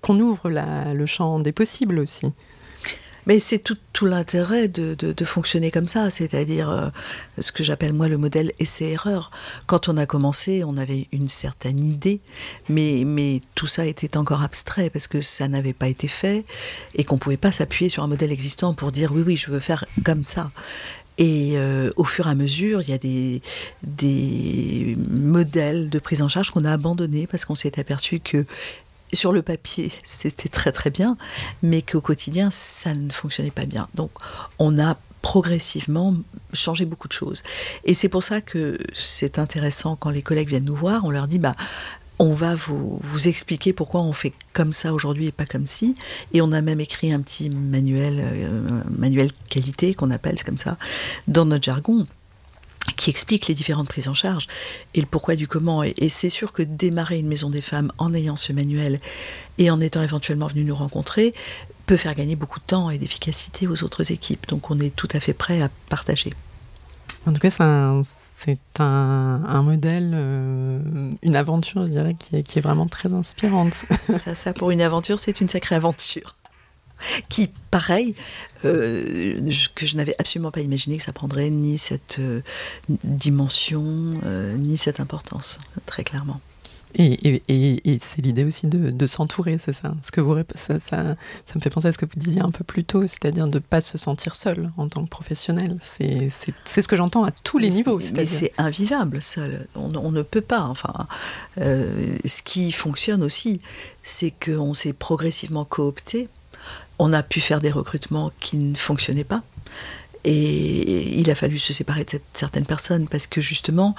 qu'on 0.00 0.20
ouvre 0.20 0.50
le 0.50 1.06
champ 1.06 1.40
des 1.40 1.52
possibles 1.52 1.98
aussi. 1.98 2.32
Mais 3.26 3.38
c'est 3.38 3.58
tout, 3.58 3.76
l'intérêt 4.02 4.68
de, 4.68 5.24
fonctionner 5.24 5.70
comme 5.70 5.88
ça, 5.88 6.10
c'est-à-dire 6.10 6.70
euh, 6.70 6.88
ce 7.38 7.52
que 7.52 7.62
j'appelle 7.62 7.92
moi 7.92 8.08
le 8.08 8.18
modèle 8.18 8.52
essai-erreur. 8.58 9.30
Quand 9.66 9.88
on 9.88 9.96
a 9.96 10.04
commencé, 10.04 10.62
on 10.64 10.76
avait 10.76 11.08
une 11.12 11.28
certaine 11.28 11.82
idée, 11.82 12.20
mais, 12.68 13.40
tout 13.54 13.66
ça 13.66 13.86
était 13.86 14.16
encore 14.16 14.42
abstrait 14.42 14.90
parce 14.90 15.06
que 15.06 15.20
ça 15.20 15.48
n'avait 15.48 15.72
pas 15.72 15.88
été 15.88 16.08
fait 16.08 16.44
et 16.94 17.04
qu'on 17.04 17.14
ne 17.14 17.20
pouvait 17.20 17.36
pas 17.36 17.52
s'appuyer 17.52 17.88
sur 17.88 18.02
un 18.02 18.06
modèle 18.06 18.32
existant 18.32 18.74
pour 18.74 18.92
dire 18.92 19.12
oui, 19.12 19.22
oui, 19.24 19.36
je 19.36 19.50
veux 19.50 19.60
faire 19.60 19.84
comme 20.04 20.24
ça. 20.24 20.50
Et 21.16 21.52
euh, 21.54 21.92
au 21.96 22.04
fur 22.04 22.26
et 22.26 22.30
à 22.30 22.34
mesure, 22.34 22.82
il 22.82 22.90
y 22.90 22.92
a 22.92 22.98
des 23.82 24.96
modèles 25.08 25.88
de 25.88 25.98
prise 26.00 26.22
en 26.22 26.28
charge 26.28 26.50
qu'on 26.50 26.64
a 26.64 26.72
abandonnés 26.72 27.28
parce 27.28 27.44
qu'on 27.44 27.54
s'est 27.54 27.78
aperçu 27.78 28.18
que 28.18 28.44
sur 29.14 29.32
le 29.32 29.42
papier, 29.42 29.92
c'était 30.02 30.48
très 30.48 30.72
très 30.72 30.90
bien, 30.90 31.16
mais 31.62 31.82
qu'au 31.82 32.00
quotidien, 32.00 32.50
ça 32.50 32.94
ne 32.94 33.10
fonctionnait 33.10 33.50
pas 33.50 33.66
bien. 33.66 33.88
Donc, 33.94 34.10
on 34.58 34.78
a 34.78 34.96
progressivement 35.22 36.14
changé 36.52 36.84
beaucoup 36.84 37.08
de 37.08 37.12
choses. 37.12 37.42
Et 37.84 37.94
c'est 37.94 38.10
pour 38.10 38.22
ça 38.22 38.40
que 38.40 38.78
c'est 38.94 39.38
intéressant 39.38 39.96
quand 39.96 40.10
les 40.10 40.20
collègues 40.20 40.48
viennent 40.48 40.64
nous 40.64 40.76
voir, 40.76 41.04
on 41.04 41.10
leur 41.10 41.28
dit, 41.28 41.38
bah, 41.38 41.56
on 42.18 42.32
va 42.32 42.54
vous, 42.54 43.00
expliquer 43.26 43.72
pourquoi 43.72 44.02
on 44.02 44.12
fait 44.12 44.32
comme 44.52 44.72
ça 44.72 44.92
aujourd'hui 44.92 45.26
et 45.26 45.32
pas 45.32 45.46
comme 45.46 45.66
ci. 45.66 45.94
Et 46.32 46.42
on 46.42 46.52
a 46.52 46.60
même 46.60 46.80
écrit 46.80 47.12
un 47.12 47.20
petit 47.20 47.50
manuel, 47.50 48.20
euh, 48.20 48.82
manuel 48.90 49.30
qualité 49.48 49.94
qu'on 49.94 50.10
appelle, 50.10 50.42
comme 50.44 50.58
ça, 50.58 50.76
dans 51.26 51.44
notre 51.44 51.64
jargon 51.64 52.06
qui 52.96 53.10
explique 53.10 53.46
les 53.46 53.54
différentes 53.54 53.88
prises 53.88 54.08
en 54.08 54.14
charge 54.14 54.46
et 54.94 55.00
le 55.00 55.06
pourquoi 55.06 55.36
du 55.36 55.48
comment. 55.48 55.82
Et, 55.82 56.08
c'est 56.08 56.30
sûr 56.30 56.52
que 56.52 56.62
démarrer 56.62 57.18
une 57.18 57.28
maison 57.28 57.50
des 57.50 57.62
femmes 57.62 57.90
en 57.98 58.14
ayant 58.14 58.36
ce 58.36 58.52
manuel 58.52 59.00
et 59.58 59.70
en 59.70 59.80
étant 59.80 60.02
éventuellement 60.02 60.46
venu 60.46 60.64
nous 60.64 60.74
rencontrer 60.74 61.34
peut 61.86 61.96
faire 61.96 62.14
gagner 62.14 62.36
beaucoup 62.36 62.60
de 62.60 62.64
temps 62.64 62.90
et 62.90 62.98
d'efficacité 62.98 63.66
aux 63.66 63.82
autres 63.84 64.12
équipes. 64.12 64.48
Donc 64.48 64.70
on 64.70 64.78
est 64.80 64.94
tout 64.94 65.08
à 65.12 65.20
fait 65.20 65.34
prêt 65.34 65.60
à 65.60 65.70
partager. 65.88 66.32
En 67.26 67.32
tout 67.32 67.40
cas, 67.40 67.50
c'est 67.50 68.58
un, 68.80 69.62
modèle, 69.62 70.12
euh, 70.14 71.10
une 71.22 71.36
aventure, 71.36 71.86
je 71.86 71.90
dirais, 71.90 72.16
qui 72.18 72.36
est, 72.36 72.42
qui 72.42 72.58
est 72.58 72.62
vraiment 72.62 72.86
très 72.86 73.12
inspirante. 73.14 73.86
Ça, 74.18 74.34
ça, 74.34 74.52
pour 74.52 74.70
une 74.70 74.82
aventure, 74.82 75.18
c'est 75.18 75.40
une 75.40 75.48
sacrée 75.48 75.74
aventure 75.74 76.36
qui, 77.28 77.50
pareil, 77.70 78.14
euh, 78.64 79.50
que 79.74 79.86
je 79.86 79.96
n'avais 79.96 80.14
absolument 80.18 80.50
pas 80.50 80.60
imaginé 80.60 80.96
que 80.96 81.02
ça 81.02 81.12
prendrait 81.12 81.50
ni 81.50 81.78
cette 81.78 82.18
euh, 82.18 82.40
dimension, 82.88 83.84
euh, 84.24 84.56
ni 84.56 84.76
cette 84.76 85.00
importance, 85.00 85.58
très 85.86 86.04
clairement. 86.04 86.40
Et, 86.96 87.42
c'est 88.00 88.22
l'idée 88.22 88.44
aussi 88.44 88.68
de, 88.68 89.06
s'entourer, 89.08 89.58
c'est 89.58 89.72
ça? 89.72 89.96
Ce 90.04 90.12
que 90.12 90.20
vous, 90.20 90.36
ça, 90.54 90.78
ça, 90.78 91.16
me 91.56 91.60
fait 91.60 91.68
penser 91.68 91.88
à 91.88 91.92
ce 91.92 91.98
que 91.98 92.06
vous 92.06 92.20
disiez 92.20 92.40
un 92.40 92.52
peu 92.52 92.62
plus 92.62 92.84
tôt, 92.84 93.04
c'est-à-dire 93.08 93.48
de 93.48 93.58
ne 93.58 93.58
pas 93.58 93.80
se 93.80 93.98
sentir 93.98 94.36
seul 94.36 94.70
en 94.76 94.86
tant 94.86 95.02
que 95.02 95.10
professionnel. 95.10 95.76
C'est 95.82 96.30
ce 96.30 96.86
que 96.86 96.94
j'entends 96.94 97.24
à 97.24 97.32
tous 97.32 97.58
les 97.58 97.70
niveaux. 97.70 97.98
Mais 98.14 98.26
c'est 98.26 98.52
invivable 98.58 99.20
seul. 99.20 99.66
On, 99.74 99.92
on, 99.96 100.12
ne 100.12 100.22
peut 100.22 100.40
pas. 100.40 100.62
Enfin, 100.62 101.08
ce 101.56 102.42
qui 102.44 102.70
fonctionne 102.70 103.24
aussi, 103.24 103.60
c'est 104.00 104.30
qu'on 104.30 104.72
s'est 104.72 104.92
progressivement 104.92 105.64
coopté 105.64 106.28
on 106.98 107.12
a 107.12 107.22
pu 107.22 107.40
faire 107.40 107.60
des 107.60 107.70
recrutements 107.70 108.32
qui 108.40 108.56
ne 108.56 108.74
fonctionnaient 108.74 109.24
pas. 109.24 109.42
Et 110.26 111.18
il 111.20 111.30
a 111.30 111.34
fallu 111.34 111.58
se 111.58 111.74
séparer 111.74 112.04
de 112.04 112.18
certaines 112.32 112.64
personnes 112.64 113.08
parce 113.08 113.26
que 113.26 113.42
justement, 113.42 113.94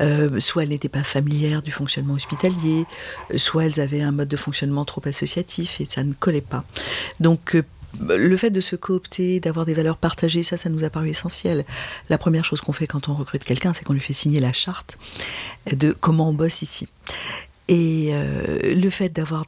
euh, 0.00 0.38
soit 0.38 0.62
elles 0.62 0.68
n'étaient 0.68 0.88
pas 0.88 1.02
familières 1.02 1.62
du 1.62 1.72
fonctionnement 1.72 2.14
hospitalier, 2.14 2.84
soit 3.36 3.64
elles 3.66 3.80
avaient 3.80 4.02
un 4.02 4.12
mode 4.12 4.28
de 4.28 4.36
fonctionnement 4.36 4.84
trop 4.84 5.02
associatif 5.06 5.80
et 5.80 5.84
ça 5.84 6.04
ne 6.04 6.12
collait 6.12 6.40
pas. 6.40 6.64
Donc 7.18 7.56
le 8.00 8.36
fait 8.36 8.50
de 8.50 8.60
se 8.60 8.76
coopter, 8.76 9.40
d'avoir 9.40 9.66
des 9.66 9.74
valeurs 9.74 9.96
partagées, 9.96 10.42
ça, 10.42 10.56
ça 10.56 10.68
nous 10.68 10.84
a 10.84 10.90
paru 10.90 11.08
essentiel. 11.10 11.64
La 12.08 12.18
première 12.18 12.44
chose 12.44 12.60
qu'on 12.60 12.72
fait 12.72 12.86
quand 12.86 13.08
on 13.08 13.14
recrute 13.14 13.44
quelqu'un, 13.44 13.72
c'est 13.72 13.84
qu'on 13.84 13.92
lui 13.92 14.00
fait 14.00 14.12
signer 14.12 14.40
la 14.40 14.52
charte 14.52 14.98
de 15.72 15.92
comment 15.92 16.28
on 16.28 16.32
bosse 16.32 16.62
ici. 16.62 16.88
Et 17.68 18.10
euh, 18.12 18.74
le 18.74 18.90
fait 18.90 19.08
d'avoir 19.08 19.44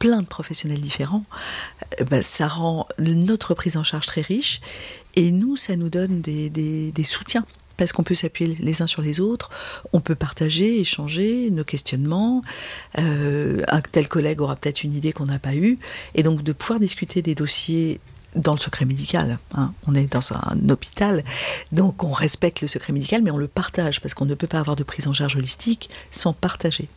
plein 0.00 0.22
de 0.22 0.26
professionnels 0.26 0.80
différents, 0.80 1.24
euh, 2.00 2.04
bah, 2.04 2.22
ça 2.22 2.48
rend 2.48 2.88
notre 2.98 3.54
prise 3.54 3.76
en 3.76 3.84
charge 3.84 4.06
très 4.06 4.22
riche. 4.22 4.60
Et 5.14 5.30
nous, 5.30 5.56
ça 5.56 5.76
nous 5.76 5.90
donne 5.90 6.20
des, 6.20 6.92
soutiens 7.04 7.46
parce 7.76 7.92
qu'on 7.92 8.02
peut 8.02 8.14
s'appuyer 8.14 8.56
les 8.60 8.82
uns 8.82 8.86
sur 8.86 9.00
les 9.00 9.20
autres, 9.20 9.48
on 9.94 10.00
peut 10.00 10.14
partager, 10.14 10.80
échanger 10.80 11.50
nos 11.50 11.64
questionnements. 11.64 12.42
Euh, 12.98 13.62
un 13.68 13.80
tel 13.80 14.06
collègue 14.06 14.42
aura 14.42 14.56
peut-être 14.56 14.84
une 14.84 14.94
idée 14.94 15.12
qu'on 15.12 15.24
n'a 15.24 15.38
pas 15.38 15.54
eue, 15.54 15.78
et 16.14 16.22
donc 16.22 16.42
de 16.42 16.52
pouvoir 16.52 16.78
discuter 16.78 17.22
des 17.22 17.34
dossiers 17.34 17.98
dans 18.36 18.54
le 18.54 18.60
secret 18.60 18.84
médical. 18.84 19.38
Hein. 19.54 19.72
On 19.86 19.94
est 19.94 20.12
dans 20.12 20.32
un 20.32 20.68
hôpital, 20.68 21.24
donc 21.72 22.04
on 22.04 22.12
respecte 22.12 22.60
le 22.60 22.68
secret 22.68 22.92
médical, 22.92 23.22
mais 23.22 23.30
on 23.30 23.38
le 23.38 23.48
partage, 23.48 24.00
parce 24.00 24.14
qu'on 24.14 24.26
ne 24.26 24.34
peut 24.34 24.46
pas 24.46 24.60
avoir 24.60 24.76
de 24.76 24.84
prise 24.84 25.08
en 25.08 25.12
charge 25.12 25.36
holistique 25.36 25.90
sans 26.10 26.32
partager. 26.32 26.88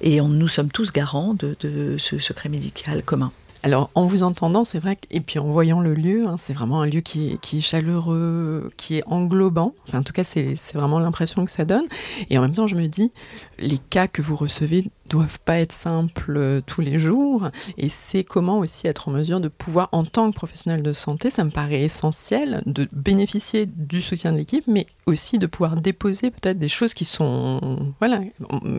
Et 0.00 0.20
nous 0.20 0.48
sommes 0.48 0.70
tous 0.70 0.92
garants 0.92 1.34
de 1.34 1.96
ce 1.98 2.18
secret 2.18 2.48
médical 2.48 3.02
commun. 3.02 3.32
Alors, 3.64 3.90
en 3.94 4.06
vous 4.06 4.24
entendant, 4.24 4.64
c'est 4.64 4.80
vrai, 4.80 4.98
et 5.12 5.20
puis 5.20 5.38
en 5.38 5.44
voyant 5.44 5.78
le 5.78 5.94
lieu, 5.94 6.26
hein, 6.26 6.34
c'est 6.36 6.52
vraiment 6.52 6.80
un 6.82 6.86
lieu 6.86 7.00
qui 7.00 7.38
est, 7.40 7.60
chaleureux, 7.60 8.70
qui 8.76 8.96
est 8.96 9.04
englobant. 9.06 9.72
Enfin, 9.86 10.00
en 10.00 10.02
tout 10.02 10.12
cas, 10.12 10.24
c'est 10.24 10.56
vraiment 10.74 10.98
l'impression 10.98 11.44
que 11.44 11.50
ça 11.50 11.64
donne. 11.64 11.84
Et 12.28 12.38
en 12.38 12.42
même 12.42 12.54
temps, 12.54 12.66
je 12.66 12.74
me 12.74 12.88
dis, 12.88 13.12
les 13.60 13.78
cas 13.78 14.08
que 14.08 14.20
vous 14.20 14.34
recevez 14.34 14.90
doivent 15.08 15.38
pas 15.40 15.58
être 15.58 15.72
simples 15.72 16.36
euh, 16.36 16.60
tous 16.66 16.80
les 16.80 16.98
jours. 16.98 17.50
Et 17.78 17.88
c'est 17.88 18.24
comment 18.24 18.58
aussi 18.58 18.88
être 18.88 19.08
en 19.08 19.12
mesure 19.12 19.38
de 19.38 19.48
pouvoir, 19.48 19.90
en 19.92 20.04
tant 20.04 20.30
que 20.30 20.34
professionnel 20.34 20.82
de 20.82 20.92
santé, 20.92 21.30
ça 21.30 21.44
me 21.44 21.50
paraît 21.50 21.82
essentiel 21.82 22.62
de 22.66 22.88
bénéficier 22.90 23.66
du 23.66 24.00
soutien 24.00 24.32
de 24.32 24.38
l'équipe, 24.38 24.64
mais 24.66 24.86
aussi 25.06 25.38
de 25.38 25.46
pouvoir 25.46 25.76
déposer 25.76 26.32
peut-être 26.32 26.58
des 26.58 26.68
choses 26.68 26.94
qui 26.94 27.04
sont, 27.04 27.92
voilà, 28.00 28.20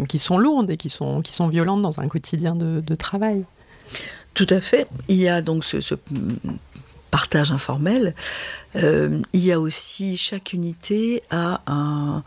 qui 0.09 0.19
sont 0.19 0.37
lourdes 0.37 0.71
et 0.71 0.77
qui 0.77 0.89
sont, 0.89 1.21
qui 1.21 1.31
sont 1.31 1.47
violentes 1.47 1.81
dans 1.81 2.01
un 2.01 2.09
quotidien 2.09 2.55
de 2.55 2.95
travail. 2.95 3.45
Tout 4.33 4.47
à 4.49 4.59
fait. 4.59 4.87
Il 5.07 5.17
y 5.17 5.27
a 5.27 5.41
donc 5.41 5.63
ce, 5.63 5.95
partage 7.11 7.51
informel. 7.51 8.15
Euh, 8.75 9.21
il 9.33 9.43
y 9.43 9.51
a 9.51 9.59
aussi 9.59 10.17
chaque 10.17 10.53
unité 10.53 11.21
a 11.29 11.61
un, 11.67 12.23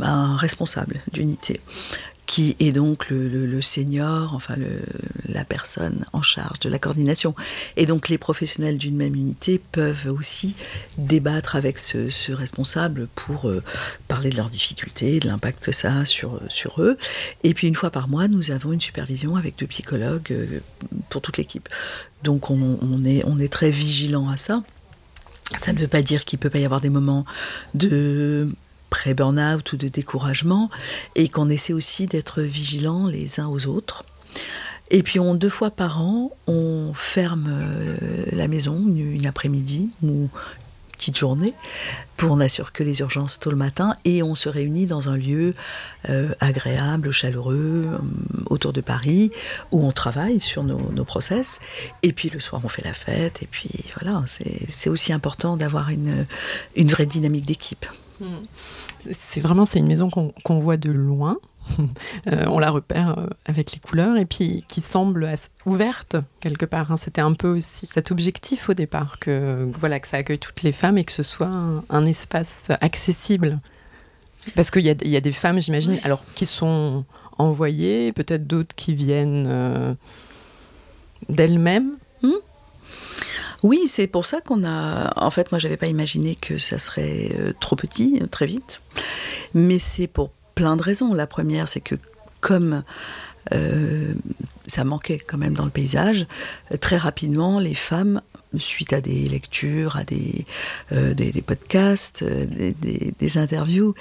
un 0.00 0.36
responsable 0.36 1.00
d'unité 1.12 1.60
qui 2.30 2.54
est 2.60 2.70
donc 2.70 3.10
le, 3.10 3.60
senior, 3.60 4.34
enfin 4.34 4.54
la 5.28 5.44
personne 5.44 6.06
en 6.12 6.22
charge 6.22 6.60
de 6.60 6.68
la 6.68 6.78
coordination. 6.78 7.34
Et 7.76 7.86
donc 7.86 8.08
les 8.08 8.18
professionnels 8.18 8.78
d'une 8.78 8.94
même 8.94 9.16
unité 9.16 9.60
peuvent 9.72 10.06
aussi 10.06 10.54
débattre 10.96 11.56
avec 11.56 11.76
ce, 11.76 12.30
responsable 12.30 13.08
pour 13.16 13.48
euh, 13.48 13.64
parler 14.06 14.30
de 14.30 14.36
leurs 14.36 14.48
difficultés, 14.48 15.18
de 15.18 15.26
l'impact 15.26 15.58
que 15.60 15.72
ça 15.72 15.92
a 15.92 16.04
sur, 16.04 16.40
sur 16.48 16.80
eux. 16.80 16.96
Et 17.42 17.52
puis 17.52 17.66
une 17.66 17.74
fois 17.74 17.90
par 17.90 18.06
mois, 18.06 18.28
nous 18.28 18.52
avons 18.52 18.72
une 18.72 18.80
supervision 18.80 19.34
avec 19.34 19.58
deux 19.58 19.66
psychologues 19.66 20.30
euh, 20.30 20.60
pour 21.08 21.22
toute 21.22 21.36
l'équipe. 21.36 21.68
Donc 22.22 22.48
on, 22.48 23.04
est, 23.04 23.24
on 23.26 23.40
est 23.40 23.52
très 23.52 23.72
vigilant 23.72 24.30
à 24.30 24.36
ça. 24.36 24.62
Ça 25.58 25.72
ne 25.72 25.80
veut 25.80 25.88
pas 25.88 26.02
dire 26.02 26.24
qu'il 26.24 26.38
ne 26.38 26.42
peut 26.42 26.50
pas 26.50 26.60
y 26.60 26.64
avoir 26.64 26.80
des 26.80 26.90
moments 26.90 27.24
de 27.74 28.54
pré-burnout 28.90 29.72
ou 29.72 29.76
de 29.76 29.88
découragement, 29.88 30.70
et 31.14 31.28
qu'on 31.28 31.48
essaie 31.48 31.72
aussi 31.72 32.06
d'être 32.06 32.42
vigilants 32.42 33.06
les 33.06 33.40
uns 33.40 33.48
aux 33.48 33.66
autres. 33.66 34.04
Et 34.90 35.02
puis 35.02 35.20
on, 35.20 35.34
deux 35.34 35.48
fois 35.48 35.70
par 35.70 36.00
an, 36.00 36.32
on 36.46 36.92
ferme 36.94 37.48
euh, 37.48 38.24
la 38.32 38.48
maison 38.48 38.76
une, 38.76 39.26
après-midi 39.26 39.88
ou 40.02 40.28
petite 40.92 41.16
journée 41.16 41.54
pour 42.16 42.32
on 42.32 42.40
assure 42.40 42.72
que 42.72 42.82
les 42.82 43.00
urgences 43.00 43.38
tôt 43.38 43.50
le 43.50 43.56
matin 43.56 43.96
et 44.04 44.22
on 44.22 44.34
se 44.34 44.48
réunit 44.48 44.86
dans 44.86 45.08
un 45.08 45.16
lieu 45.16 45.54
euh, 46.10 46.34
agréable, 46.40 47.12
chaleureux, 47.12 47.88
euh, 47.88 47.98
autour 48.46 48.74
de 48.74 48.82
Paris, 48.82 49.30
où 49.70 49.86
on 49.86 49.92
travaille 49.92 50.40
sur 50.40 50.62
nos, 50.62 51.04
process. 51.04 51.60
Et 52.02 52.12
puis 52.12 52.28
le 52.28 52.40
soir, 52.40 52.60
on 52.64 52.68
fait 52.68 52.84
la 52.84 52.92
fête. 52.92 53.42
Et 53.42 53.46
puis 53.46 53.70
voilà, 53.98 54.22
c'est 54.26 54.90
aussi 54.90 55.14
important 55.14 55.56
d'avoir 55.56 55.88
une, 55.88 56.26
une 56.76 56.88
vraie 56.88 57.06
dynamique 57.06 57.46
d'équipe. 57.46 57.86
Hmm. 58.20 58.26
C'est 59.12 59.40
vraiment 59.40 59.64
c'est 59.64 59.78
une 59.78 59.86
maison 59.86 60.10
qu'on 60.10 60.60
voit 60.60 60.76
de 60.76 60.90
loin. 60.90 61.38
Euh, 62.26 62.44
on 62.48 62.58
la 62.58 62.70
repère 62.70 63.18
euh, 63.18 63.26
avec 63.46 63.72
les 63.72 63.78
couleurs 63.78 64.16
et 64.16 64.26
puis 64.26 64.64
qui 64.68 64.80
semble 64.80 65.32
ouverte 65.64 66.16
quelque 66.40 66.66
part. 66.66 66.90
Hein. 66.90 66.96
C'était 66.96 67.20
un 67.20 67.32
peu 67.32 67.48
aussi 67.48 67.86
cet 67.86 68.10
objectif 68.10 68.68
au 68.68 68.74
départ 68.74 69.18
que 69.18 69.70
voilà 69.78 70.00
que 70.00 70.08
ça 70.08 70.18
accueille 70.18 70.38
toutes 70.38 70.62
les 70.62 70.72
femmes 70.72 70.98
et 70.98 71.04
que 71.04 71.12
ce 71.12 71.22
soit 71.22 71.50
un, 71.88 72.06
espace 72.06 72.64
accessible. 72.80 73.60
Parce 74.54 74.70
qu'il 74.70 74.82
y, 74.82 75.08
y, 75.08 75.16
a 75.16 75.20
des 75.20 75.32
femmes, 75.32 75.60
j'imagine, 75.60 75.98
alors 76.02 76.22
qui 76.34 76.46
sont 76.46 77.04
envoyées, 77.40 78.12
peut-être 78.12 78.46
d'autres 78.46 78.74
qui 78.74 78.94
viennent 78.94 79.46
euh, 79.48 79.94
d'elles-mêmes. 81.28 81.92
Hmm. 82.22 82.32
Oui, 83.62 83.82
c'est 83.86 84.06
pour 84.06 84.26
ça 84.26 84.40
qu'on 84.40 84.64
a. 84.64 85.12
En 85.16 85.30
fait, 85.30 85.52
moi, 85.52 85.58
j'avais 85.58 85.76
pas 85.76 85.86
imaginé 85.86 86.34
que 86.34 86.58
ça 86.58 86.78
serait 86.78 87.32
euh, 87.38 87.52
trop 87.60 87.76
petit 87.76 88.20
très 88.30 88.46
vite, 88.46 88.80
mais 89.54 89.78
c'est 89.78 90.06
pour 90.06 90.30
plein 90.54 90.76
de 90.76 90.82
raisons. 90.82 91.12
La 91.12 91.26
première, 91.26 91.68
c'est 91.68 91.80
que 91.80 91.96
comme 92.40 92.82
euh, 93.52 94.14
ça 94.66 94.84
manquait 94.84 95.18
quand 95.18 95.38
même 95.38 95.54
dans 95.54 95.64
le 95.64 95.70
paysage, 95.70 96.26
très 96.80 96.96
rapidement, 96.96 97.58
les 97.58 97.74
femmes 97.74 98.22
suite 98.58 98.92
à 98.92 99.00
des 99.00 99.28
lectures, 99.28 99.96
à 99.96 100.04
des, 100.04 100.44
des, 100.90 101.42
podcasts, 101.42 102.24
des, 102.24 102.74
des, 103.18 103.38
interviews, 103.38 103.94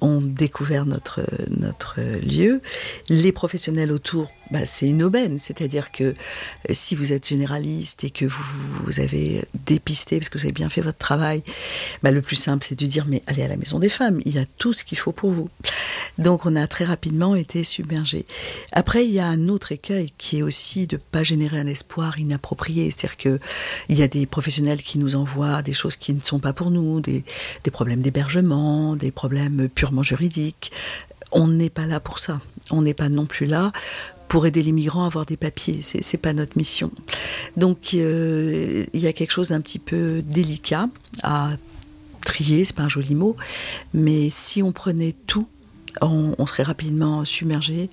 ont 0.00 0.20
découvert 0.20 0.86
notre, 0.86 1.20
notre 1.50 2.00
lieu. 2.00 2.60
Les 3.08 3.32
professionnels 3.32 3.92
autour 3.92 4.30
bah, 4.50 4.64
c'est 4.64 4.86
une 4.86 5.02
aubaine. 5.02 5.38
C'est-à-dire 5.38 5.92
que 5.92 6.04
euh, 6.04 6.14
si 6.70 6.94
vous 6.94 7.12
êtes 7.12 7.26
généraliste 7.26 8.04
et 8.04 8.10
que 8.10 8.24
vous, 8.24 9.00
avez 9.00 9.44
dépisté, 9.66 10.18
parce 10.18 10.28
que 10.28 10.38
vous 10.38 10.44
avez 10.44 10.52
bien 10.52 10.68
fait 10.68 10.80
votre 10.80 10.98
travail, 10.98 11.42
bah, 12.02 12.10
le 12.10 12.22
plus 12.22 12.36
simple, 12.36 12.64
c'est 12.64 12.78
de 12.78 12.86
dire, 12.86 13.04
mais 13.06 13.22
allez 13.26 13.42
à 13.42 13.48
la 13.48 13.56
maison 13.56 13.78
des 13.78 13.88
femmes, 13.88 14.20
il 14.24 14.34
y 14.34 14.38
a 14.38 14.44
tout 14.58 14.72
ce 14.72 14.84
qu'il 14.84 14.98
faut 14.98 15.12
pour 15.12 15.30
vous. 15.30 15.48
Donc 16.18 16.46
on 16.46 16.56
a 16.56 16.66
très 16.66 16.84
rapidement 16.84 17.34
été 17.34 17.64
submergés. 17.64 18.26
Après, 18.72 19.04
il 19.06 19.12
y 19.12 19.20
a 19.20 19.26
un 19.26 19.48
autre 19.48 19.72
écueil 19.72 20.12
qui 20.18 20.38
est 20.38 20.42
aussi 20.42 20.86
de 20.86 20.96
ne 20.96 21.00
pas 21.00 21.22
générer 21.22 21.58
un 21.58 21.66
espoir 21.66 22.18
inapproprié. 22.18 22.90
C'est-à-dire 22.90 23.16
qu'il 23.16 23.98
y 23.98 24.02
a 24.02 24.08
des 24.08 24.26
professionnels 24.26 24.82
qui 24.82 24.98
nous 24.98 25.16
envoient 25.16 25.62
des 25.62 25.72
choses 25.72 25.96
qui 25.96 26.12
ne 26.12 26.20
sont 26.20 26.40
pas 26.40 26.52
pour 26.52 26.70
nous, 26.70 27.00
des, 27.00 27.24
des 27.64 27.70
problèmes 27.70 28.02
d'hébergement, 28.02 28.96
des 28.96 29.10
problèmes 29.10 29.68
purement 29.68 30.02
juridiques. 30.02 30.72
On 31.30 31.46
n'est 31.48 31.70
pas 31.70 31.86
là 31.86 32.00
pour 32.00 32.18
ça. 32.18 32.40
On 32.70 32.82
n'est 32.82 32.94
pas 32.94 33.08
non 33.08 33.26
plus 33.26 33.46
là 33.46 33.72
pour 34.28 34.46
aider 34.46 34.62
les 34.62 34.72
migrants 34.72 35.04
à 35.04 35.06
avoir 35.06 35.26
des 35.26 35.36
papiers. 35.36 35.80
C'est, 35.82 36.00
n'est 36.12 36.18
pas 36.18 36.32
notre 36.32 36.56
mission. 36.56 36.90
Donc 37.56 37.94
euh, 37.94 38.84
il 38.92 39.00
y 39.00 39.06
a 39.06 39.12
quelque 39.12 39.30
chose 39.30 39.48
d'un 39.48 39.60
petit 39.60 39.78
peu 39.78 40.22
délicat 40.22 40.88
à 41.22 41.50
trier, 42.24 42.64
c'est 42.64 42.76
pas 42.76 42.82
un 42.82 42.88
joli 42.88 43.14
mot, 43.14 43.36
mais 43.94 44.28
si 44.30 44.62
on 44.62 44.72
prenait 44.72 45.14
tout, 45.26 45.48
on, 46.00 46.46
serait 46.46 46.62
rapidement 46.62 47.24
submergé, 47.24 47.90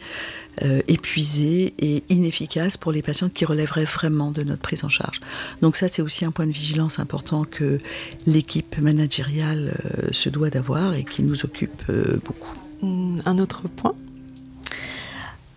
euh, 0.63 0.81
épuisé 0.88 1.73
et 1.79 2.03
inefficace 2.10 2.77
pour 2.77 2.91
les 2.91 3.01
patients 3.01 3.29
qui 3.29 3.45
relèveraient 3.45 3.86
vraiment 3.86 4.31
de 4.31 4.43
notre 4.43 4.62
prise 4.62 4.84
en 4.84 4.89
charge. 4.89 5.19
Donc 5.62 5.75
ça, 5.75 5.88
c'est 5.88 6.01
aussi 6.01 6.25
un 6.25 6.31
point 6.31 6.47
de 6.47 6.51
vigilance 6.51 6.99
important 6.99 7.43
que 7.43 7.79
l'équipe 8.25 8.77
managériale 8.77 9.75
euh, 9.86 10.08
se 10.12 10.29
doit 10.29 10.49
d'avoir 10.49 10.93
et 10.93 11.03
qui 11.03 11.23
nous 11.23 11.45
occupe 11.45 11.84
beaucoup. 12.23 12.55
Un 13.25 13.38
autre 13.39 13.67
point? 13.67 13.95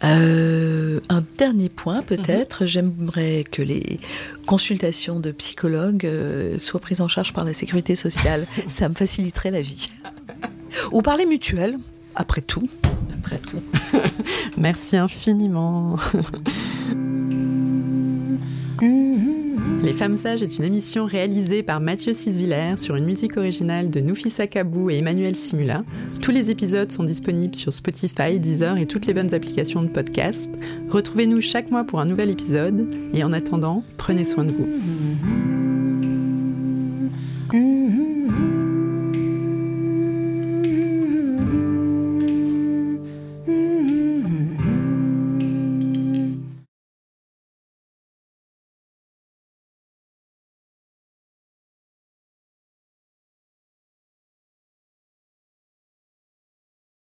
Euh, 0.05 1.01
un 1.09 1.24
dernier 1.38 1.68
point 1.68 2.03
peut-être, 2.03 2.62
mhm. 2.62 2.66
j'aimerais 2.68 3.44
que 3.51 3.62
les 3.62 3.98
consultations 4.46 5.18
de 5.18 5.33
psychologues 5.33 6.07
euh, 6.07 6.59
soient 6.59 6.81
prises 6.81 7.01
en 7.01 7.09
charge 7.09 7.33
par 7.33 7.44
la 7.44 7.53
sécurité 7.53 7.94
sociale. 7.94 8.46
Ça 8.68 8.88
me 8.88 8.94
faciliterait 8.94 9.51
la 9.51 9.62
vie. 9.62 9.90
Ou 10.92 11.03
par 11.03 11.16
les 11.16 11.27
mutuelles, 11.27 11.79
après 12.19 12.43
tout. 12.43 12.69
Après 13.17 13.39
tout. 13.39 13.63
Merci 14.59 14.97
infiniment. 14.97 15.97
Les 19.83 19.93
Femmes 19.93 20.17
Sages 20.17 20.43
est 20.43 20.59
une 20.59 20.65
émission 20.65 21.07
réalisée 21.07 21.63
par 21.63 21.81
Mathieu 21.81 22.13
Cisviller 22.13 22.77
sur 22.77 22.97
une 22.97 23.05
musique 23.05 23.37
originale 23.37 23.89
de 23.91 24.01
Noufissa 24.01 24.49
Kabou 24.49 24.91
et 24.91 24.99
Emmanuel 24.99 25.37
Simula. 25.37 25.85
Tous 26.21 26.33
les 26.33 26.51
épisodes 26.51 26.91
sont 26.91 27.05
disponibles 27.05 27.55
sur 27.55 27.73
Spotify, 27.73 28.41
Deezer 28.41 28.77
et 28.77 28.87
toutes 28.87 29.07
les 29.07 29.15
bonnes 29.15 29.33
applications 29.33 29.83
de 29.83 29.89
podcast. 29.89 30.51
Retrouvez-nous 30.91 31.41
chaque 31.41 31.71
mois 31.71 31.85
pour 31.85 32.01
un 32.01 32.07
nouvel 32.07 32.31
épisode 32.31 32.89
et 33.15 33.23
en 33.23 33.33
attendant, 33.33 33.85
prenez 33.97 34.25
soin 34.25 34.45
de 34.45 34.53
vous. 34.53 34.67